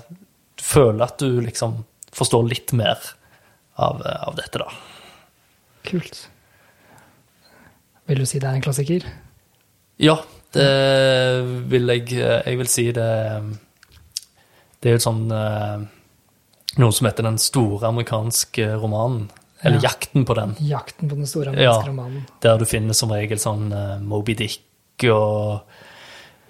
Du 0.55 0.63
føler 0.67 1.05
at 1.07 1.19
du 1.23 1.41
liksom 1.45 1.77
forstår 2.15 2.47
litt 2.51 2.73
mer 2.75 2.99
av, 3.79 4.03
av 4.03 4.35
dette, 4.39 4.59
da. 4.63 4.69
Kult. 5.87 6.25
Vil 8.07 8.21
du 8.23 8.27
si 8.27 8.39
det 8.43 8.49
er 8.51 8.59
en 8.59 8.65
klassiker? 8.65 9.07
Ja, 10.03 10.17
det 10.55 10.69
vil 11.71 11.91
jeg 11.91 12.09
Jeg 12.15 12.59
vil 12.59 12.69
si 12.71 12.85
det 12.95 13.09
Det 14.83 14.91
er 14.91 14.97
jo 14.99 15.03
sånn 15.03 15.25
eh, 15.35 15.85
noe 16.79 16.93
som 16.95 17.07
heter 17.09 17.27
Den 17.27 17.39
store 17.39 17.89
amerikanske 17.91 18.69
romanen. 18.83 19.29
Eller 19.63 19.77
Ja. 19.77 19.89
Jakten 19.91 20.25
på 20.25 20.35
den. 20.35 20.57
Jakten 20.61 21.09
på 21.09 21.15
den 21.17 21.27
store 21.27 21.45
Ja. 21.45 21.53
amerikanske 21.53 21.89
romanen. 21.91 22.27
Der 22.41 22.59
du 22.59 22.65
finner 22.65 22.93
som 22.95 23.11
regel 23.13 23.39
sånn 23.39 23.73
uh, 23.73 23.99
Moby 24.01 24.35
Dick 24.35 24.61
og 25.11 25.61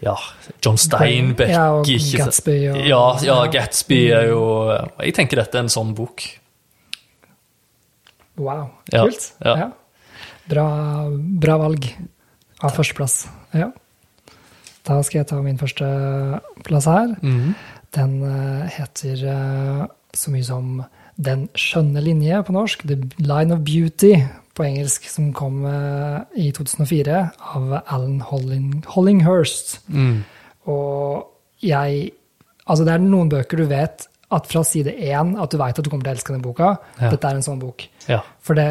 ja, 0.02 0.16
John 0.60 0.76
Steinbeck. 0.76 1.48
Ja, 1.50 1.72
og 1.74 1.86
ikke? 1.86 2.18
Gatsby 2.24 2.56
og- 2.72 2.76
ja, 2.86 3.02
ja, 3.22 3.44
ja. 3.44 3.50
Gatsby 3.50 4.10
er 4.12 4.26
jo 4.28 4.42
Jeg 5.00 5.14
tenker 5.14 5.36
dette 5.36 5.54
er 5.54 5.60
en 5.60 5.68
sånn 5.68 5.94
bok. 5.94 6.22
Wow, 8.36 8.70
kult. 8.90 9.32
ja. 9.44 9.56
Ja. 9.56 9.70
Bra, 10.50 10.66
bra 11.40 11.56
valg 11.62 11.86
av 12.60 12.74
førsteplass. 12.74 13.28
Ja. 13.54 13.70
Da 14.84 14.98
skal 15.06 15.20
jeg 15.22 15.28
ta 15.30 15.38
min 15.40 15.56
første 15.60 15.86
plass 16.66 16.84
her. 16.90 17.14
Mhm. 17.22 17.54
Den 17.94 18.16
eh, 18.26 18.68
heter 18.74 19.22
eh, 19.30 19.86
så 20.12 20.30
mye 20.34 20.44
som 20.44 20.84
Den 21.16 21.46
skjønne 21.58 22.02
linje 22.02 22.40
på 22.46 22.54
norsk. 22.56 22.86
The 22.88 22.98
Line 23.22 23.54
of 23.54 23.62
Beauty 23.66 24.16
på 24.54 24.66
engelsk, 24.66 25.06
som 25.10 25.32
kom 25.34 25.64
eh, 25.66 26.18
i 26.46 26.48
2004 26.54 27.20
av 27.54 27.76
Alan 27.82 28.20
Holling, 28.28 28.84
Hollinghurst. 28.94 29.80
Mm. 29.88 30.22
Og 30.70 31.64
jeg 31.64 32.12
Altså, 32.64 32.86
det 32.86 32.94
er 32.94 33.02
noen 33.04 33.28
bøker 33.28 33.60
du 33.60 33.66
vet 33.68 34.06
at 34.32 34.46
fra 34.48 34.62
side 34.64 34.94
én 34.96 35.34
at 35.36 35.52
du 35.52 35.58
vet 35.60 35.76
at 35.76 35.84
du 35.84 35.90
kommer 35.92 36.06
til 36.06 36.14
å 36.14 36.16
elske 36.16 36.32
den 36.32 36.40
boka. 36.40 36.70
Ja. 36.96 37.10
Dette 37.12 37.28
er 37.28 37.36
en 37.36 37.44
sånn 37.44 37.60
bok. 37.60 37.84
Ja. 38.08 38.22
For 38.40 38.56
det, 38.56 38.64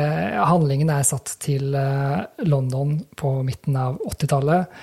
handlingen 0.49 0.89
er 0.89 1.05
satt 1.05 1.35
til 1.43 1.75
eh, 1.77 2.23
London 2.47 2.95
på 3.19 3.35
midten 3.45 3.77
av 3.77 3.99
80-tallet. 4.01 4.73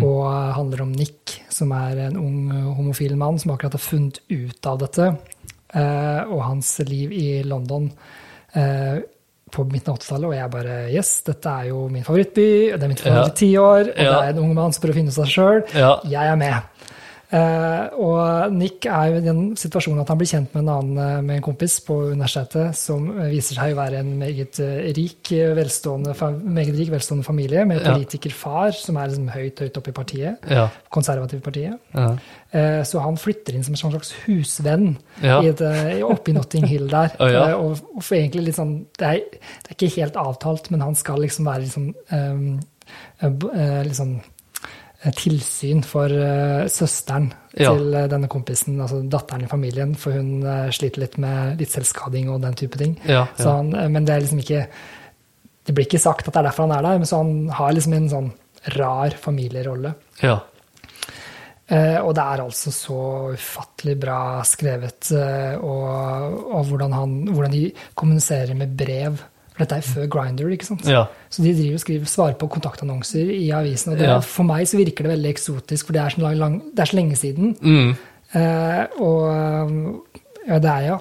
Og 0.00 0.22
eh, 0.30 0.54
handler 0.56 0.86
om 0.86 0.94
Nick, 0.96 1.36
som 1.52 1.76
er 1.76 2.06
en 2.06 2.16
ung 2.18 2.38
homofil 2.78 3.18
mann 3.20 3.36
som 3.42 3.52
akkurat 3.52 3.76
har 3.76 3.84
funnet 3.84 4.22
ut 4.32 4.70
av 4.70 4.80
dette. 4.80 5.12
Eh, 5.74 6.22
og 6.30 6.42
hans 6.44 6.78
liv 6.88 7.12
i 7.12 7.42
London 7.46 7.90
eh, 8.54 9.00
på 9.54 9.64
midten 9.70 9.92
av 9.92 9.98
80-tallet. 10.00 10.26
Og 10.30 10.34
jeg 10.34 10.50
bare 10.50 10.76
Yes, 10.90 11.10
dette 11.26 11.46
er 11.60 11.68
jo 11.70 11.84
min 11.92 12.02
favorittby. 12.06 12.46
Det 12.74 12.82
er 12.82 12.88
mitt 12.90 13.04
Ja. 13.04 13.10
favoritt-tiår. 13.12 13.90
Og 13.92 13.96
det 13.96 14.06
er 14.24 14.32
en 14.32 14.38
ung 14.42 14.54
mann 14.56 14.72
som 14.72 14.82
prøver 14.82 14.96
å 14.96 15.00
finne 15.02 15.14
seg 15.14 15.26
sjøl. 15.30 15.60
Ja. 15.74 15.92
Jeg 16.04 16.26
er 16.32 16.36
med. 16.36 16.62
Eh, 17.34 17.94
og 17.98 18.52
Nick 18.54 18.86
er 18.86 19.08
jo 19.10 19.18
i 19.18 19.24
den 19.24 19.38
situasjonen 19.58 20.04
at 20.04 20.10
han 20.12 20.18
blir 20.20 20.28
kjent 20.30 20.52
med 20.54 20.62
en 20.62 20.70
annen 20.70 20.98
eh, 21.02 21.22
med 21.24 21.38
en 21.40 21.44
kompis 21.48 21.80
på 21.82 21.96
universitetet 22.12 22.76
som 22.78 23.08
eh, 23.16 23.32
viser 23.32 23.58
seg 23.58 23.72
å 23.74 23.78
være 23.80 24.02
en 24.04 24.12
meget 24.20 24.60
rik, 24.94 25.32
velstående, 25.58 26.14
meget 26.44 26.76
rik, 26.78 26.92
velstående 26.94 27.26
familie 27.26 27.64
med 27.66 27.82
politikerfar 27.82 28.76
som 28.78 29.00
er 29.00 29.10
liksom 29.10 29.32
høyt, 29.34 29.64
høyt 29.64 29.80
oppe 29.80 29.90
i 29.90 29.96
partiet. 29.96 30.46
Ja. 30.50 30.68
Konservative 30.94 31.42
partiet. 31.42 31.80
Ja. 31.94 32.12
Så 32.86 33.00
han 33.02 33.16
flytter 33.18 33.56
inn 33.56 33.64
som 33.66 33.74
en 33.74 33.80
sånn 33.80 33.94
slags 33.96 34.12
husvenn 34.28 34.92
Ja. 35.24 35.40
i 35.42 35.48
et, 35.50 35.62
eh, 35.64 36.04
oppe 36.06 36.30
i 36.30 36.36
Notting 36.36 36.68
Hill 36.70 36.86
der. 36.92 37.16
Å, 37.18 37.30
ja. 37.32 37.46
Og, 37.56 37.80
og 37.96 38.04
for 38.04 38.14
egentlig 38.14 38.44
litt 38.50 38.60
sånn 38.60 38.76
det 39.00 39.08
er, 39.08 39.40
det 39.64 39.72
er 39.72 39.74
ikke 39.74 39.90
helt 39.96 40.20
avtalt, 40.22 40.70
men 40.70 40.84
han 40.86 40.94
skal 40.94 41.18
liksom 41.24 41.50
være 41.50 41.64
liksom, 41.66 41.90
um, 42.14 42.60
liksom 43.90 44.14
tilsyn 45.12 45.82
for 45.84 46.08
eh, 46.08 46.64
søsteren 46.72 47.32
Ja. 47.54 47.70
til 47.74 47.94
eh, 47.94 48.06
denne 48.08 48.26
kompisen, 48.28 48.80
altså 48.80 49.02
datteren 49.08 49.44
i 49.44 49.46
familien, 49.50 49.94
for 49.94 50.12
hun 50.12 50.42
eh, 50.42 50.70
sliter 50.70 51.00
litt 51.04 51.18
med 51.18 51.60
litt 51.60 51.70
selvskading 51.70 52.30
og 52.30 52.40
den 52.42 52.54
type 52.54 52.78
ting. 52.78 52.96
Ja, 53.06 53.26
Så 53.36 53.44
ja. 53.48 53.56
han, 53.56 53.74
eh, 53.74 53.88
men 53.88 54.04
det 54.04 54.14
er 54.14 54.20
liksom 54.20 54.40
ikke 54.40 54.66
Det 55.66 55.72
blir 55.74 55.86
ikke 55.86 55.98
sagt 56.00 56.28
at 56.28 56.34
det 56.34 56.40
er 56.40 56.48
derfor 56.50 56.66
han 56.66 56.76
er 56.76 56.82
der, 56.82 56.98
men 56.98 57.06
så 57.06 57.16
han 57.22 57.48
har 57.48 57.72
liksom 57.72 57.92
en 57.94 58.08
sånn 58.08 58.32
rar 58.76 59.10
familierolle. 59.10 59.94
ja. 60.22 60.40
Eh, 61.66 61.96
og 62.04 62.10
det 62.14 62.20
er 62.20 62.42
altså 62.44 62.70
så 62.70 63.32
ufattelig 63.32 63.94
bra 63.98 64.42
skrevet, 64.44 65.08
eh, 65.16 65.54
og, 65.56 66.34
og 66.52 66.66
hvordan, 66.68 66.92
han, 66.92 67.14
hvordan 67.32 67.54
de 67.54 67.62
kommuniserer 67.96 68.52
med 68.54 68.74
brev. 68.76 69.16
For 69.54 69.62
dette 69.64 69.76
er 69.78 69.86
før 69.86 70.08
Grinder, 70.10 70.48
ikke 70.50 70.66
sant? 70.66 70.84
Ja. 70.90 71.04
Så 71.30 71.42
de 71.44 71.52
driver 71.54 71.74
og 71.78 71.80
skriver, 71.84 72.04
svarer 72.10 72.34
på 72.40 72.48
kontaktannonser 72.50 73.28
i 73.30 73.50
avisen. 73.54 73.92
Og 73.92 73.98
det, 73.98 74.08
Ja. 74.08 74.18
for 74.20 74.42
meg 74.44 74.66
så 74.66 74.76
virker 74.80 75.04
det 75.06 75.12
veldig 75.14 75.30
eksotisk, 75.30 75.86
for 75.86 75.92
det 75.92 76.02
er 76.02 76.08
så, 76.10 76.20
lang, 76.22 76.36
lang, 76.38 76.56
det 76.74 76.80
er 76.82 76.90
så 76.90 76.96
lenge 76.98 77.16
siden. 77.16 77.54
Mm. 77.62 77.96
Eh, 78.34 78.86
og 78.98 80.10
ja, 80.48 80.58
det 80.58 80.70
er 80.70 80.80
ja. 80.88 80.98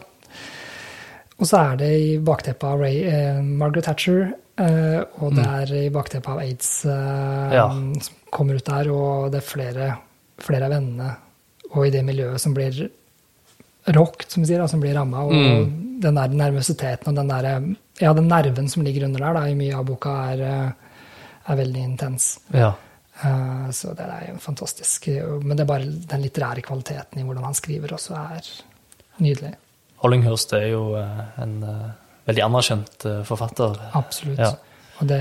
Og 1.40 1.48
så 1.50 1.58
er 1.74 1.76
det 1.82 1.90
i 2.00 2.18
bakteppet 2.24 2.64
av 2.70 2.80
Ray, 2.80 3.02
eh, 3.10 3.42
Margaret 3.42 3.84
Thatcher, 3.90 4.34
eh, 4.62 5.02
og 5.20 5.34
det 5.36 5.46
er 5.50 5.74
i 5.82 5.90
bakteppet 5.90 6.30
av 6.30 6.38
aids 6.44 6.86
eh, 6.86 7.54
Ja. 7.58 7.68
som 7.74 8.14
kommer 8.32 8.56
ut 8.56 8.66
der, 8.70 8.92
og 8.94 9.32
det 9.34 9.42
er 9.42 9.48
flere, 9.50 9.98
flere 10.38 10.66
av 10.70 10.72
vennene 10.78 11.16
og 11.74 11.88
i 11.88 11.90
det 11.90 12.06
miljøet 12.06 12.40
som 12.40 12.54
blir 12.54 12.90
rocked, 13.88 14.30
som 14.30 14.44
vi 14.44 14.48
sier, 14.52 14.60
da, 14.62 14.68
som 14.68 14.80
blir 14.80 14.94
ramma. 14.94 15.26
Og 15.26 15.34
Mm. 15.34 16.00
den 16.00 16.16
der 16.16 16.28
nervøsiteten 16.28 17.08
og 17.08 17.16
den 17.16 17.28
der, 17.28 17.76
ja, 18.02 18.14
den 18.14 18.28
nerven 18.28 18.70
som 18.70 18.84
ligger 18.84 19.06
under 19.06 19.20
der 19.28 19.34
da, 19.34 19.44
i 19.50 19.56
mye 19.56 19.76
av 19.78 19.86
boka, 19.86 20.14
er, 20.34 20.42
eh, 20.42 21.52
er 21.52 21.56
veldig 21.60 21.84
intens. 21.84 22.40
ja. 22.54 22.74
Eh, 23.24 23.70
Så 23.70 23.94
det 23.96 24.06
er 24.10 24.32
jo 24.32 24.40
fantastisk. 24.42 25.08
Men 25.44 25.56
det 25.58 25.62
er 25.64 25.70
bare 25.70 25.86
den 25.86 26.22
litterære 26.24 26.64
kvaliteten 26.66 27.20
i 27.20 27.24
hvordan 27.24 27.44
han 27.46 27.54
skriver 27.54 27.94
også 27.94 28.16
er 28.18 28.42
nydelig. 29.22 29.54
Hollinghurst 30.02 30.54
er 30.58 30.66
jo 30.72 30.96
eh, 30.98 31.42
en 31.44 31.60
veldig 32.28 32.44
anerkjent 32.44 33.06
forfatter. 33.26 33.78
Absolutt. 33.94 34.40
Ja. 34.40 34.52
Og 35.02 35.08
det, 35.10 35.20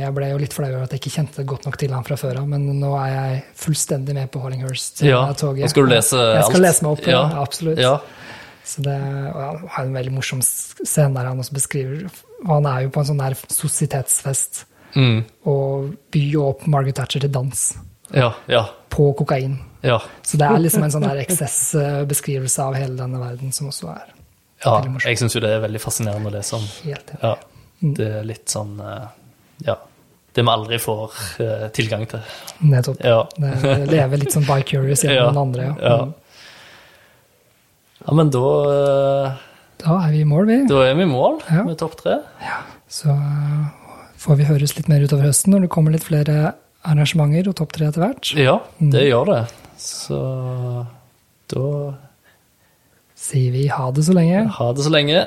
jeg 0.00 0.14
ble 0.14 0.28
jo 0.30 0.38
litt 0.38 0.52
flau 0.54 0.68
over 0.68 0.82
at 0.84 0.90
jeg 0.94 1.00
ikke 1.00 1.12
kjente 1.16 1.44
godt 1.46 1.64
nok 1.66 1.76
til 1.78 1.92
han 1.94 2.04
fra 2.04 2.16
før 2.18 2.40
av, 2.42 2.48
men 2.48 2.64
nå 2.80 2.90
er 2.98 3.10
jeg 3.12 3.44
fullstendig 3.56 4.14
med 4.14 4.30
på 4.34 4.40
Hollinghurst-toget. 4.42 5.62
nå 5.62 5.68
skal 5.70 5.86
du 5.86 5.92
lese 5.94 6.18
alt. 6.18 6.34
Jeg 6.36 6.44
skal 6.48 6.56
alt. 6.58 6.66
lese 6.66 6.82
meg 6.86 6.92
opp, 6.92 7.06
ja. 7.06 7.12
Ja. 7.20 7.42
absolutt. 7.42 7.78
Ja. 7.78 7.92
Så 8.64 8.82
det, 8.84 8.94
og 9.34 9.64
har 9.74 9.84
en 9.84 9.94
veldig 9.96 10.12
morsom 10.14 10.40
scene 10.42 11.14
der 11.16 11.26
han 11.26 11.40
også 11.42 11.52
beskriver 11.56 12.04
Han 12.46 12.66
er 12.66 12.84
jo 12.84 12.90
på 12.94 13.00
en 13.02 13.08
sånn 13.10 13.18
der 13.22 13.34
sosietetsfest 13.50 14.66
Mm. 14.94 15.22
og 15.48 15.94
byr 16.12 16.34
opp 16.42 16.66
Margaret 16.68 16.94
Thatcher 16.98 17.20
til 17.24 17.30
dans 17.32 17.60
ja. 18.12 18.26
Ja. 18.46 18.66
på 18.92 19.06
kokain. 19.16 19.54
Ja. 19.80 20.02
Så 20.22 20.36
det 20.36 20.44
er 20.50 20.58
liksom 20.60 20.82
en 20.84 20.90
sånn 20.92 21.06
der 21.06 21.16
eksessbeskrivelse 21.22 22.60
av 22.62 22.74
hele 22.76 22.98
denne 22.98 23.16
verden 23.22 23.52
som 23.56 23.70
også 23.70 23.88
er 23.94 24.02
ja. 24.64 24.74
Veldig 24.82 24.92
Ja, 25.00 25.08
Jeg 25.08 25.18
syns 25.22 25.34
jo 25.34 25.40
det 25.40 25.48
er 25.56 25.62
veldig 25.64 25.80
fascinerende 25.80 26.28
å 26.28 26.34
lese 26.36 26.54
om. 26.58 26.66
helt 26.84 27.08
enig. 27.14 27.22
Ja. 27.22 27.32
Det 27.96 28.10
er 28.20 28.28
litt 28.28 28.52
sånn 28.52 28.76
eh, 28.84 29.08
Ja. 29.66 29.78
Det 30.34 30.44
vi 30.44 30.48
aldri 30.48 30.78
får 30.80 31.16
eh, 31.40 31.64
tilgang 31.76 32.06
til. 32.08 32.20
Nettopp. 32.60 33.00
Ja. 33.04 33.18
Det 33.36 33.88
lever 33.90 34.16
litt 34.22 34.32
sånn 34.32 34.46
by 34.46 34.60
curious 34.62 35.02
gjennom 35.04 35.16
Ja, 35.18 35.26
den 35.32 35.40
andre. 35.42 35.62
Ja. 35.62 35.88
ja. 35.88 35.96
Mm. 36.04 36.14
Ja, 38.06 38.14
men 38.18 38.30
da, 38.34 38.48
eh, 38.72 39.32
Da 39.84 39.96
er 40.06 40.10
vi 40.12 40.20
i 40.20 40.24
mål, 40.24 40.46
vi. 40.46 40.56
da 40.66 40.82
er 40.88 40.94
vi 40.94 41.02
i 41.02 41.10
mål 41.10 41.40
Ja. 41.50 41.62
med 41.64 41.78
topp 41.78 41.96
tre. 42.00 42.18
Så 42.88 43.08
uh, 43.10 43.66
får 44.18 44.36
vi 44.36 44.44
høres 44.44 44.76
litt 44.76 44.88
mer 44.88 45.00
utover 45.06 45.22
høsten 45.30 45.52
når 45.54 45.62
det 45.62 45.70
kommer 45.70 45.92
litt 45.92 46.04
flere 46.04 46.54
arrangementer 46.84 47.48
og 47.48 47.56
topp 47.56 47.72
tre 47.72 47.86
etter 47.86 48.02
hvert. 48.02 48.34
Ja, 48.36 48.58
det 48.78 49.02
Mm. 49.02 49.10
gjør 49.10 49.26
det. 49.26 49.52
Så 49.78 50.86
da 51.48 51.94
Sier 53.16 53.52
vi 53.52 53.66
ha 53.68 53.90
det 53.92 54.02
så 54.04 54.12
lenge. 54.12 54.48
ha 54.48 54.72
det 54.72 54.82
så 54.84 54.90
lenge. 54.90 55.26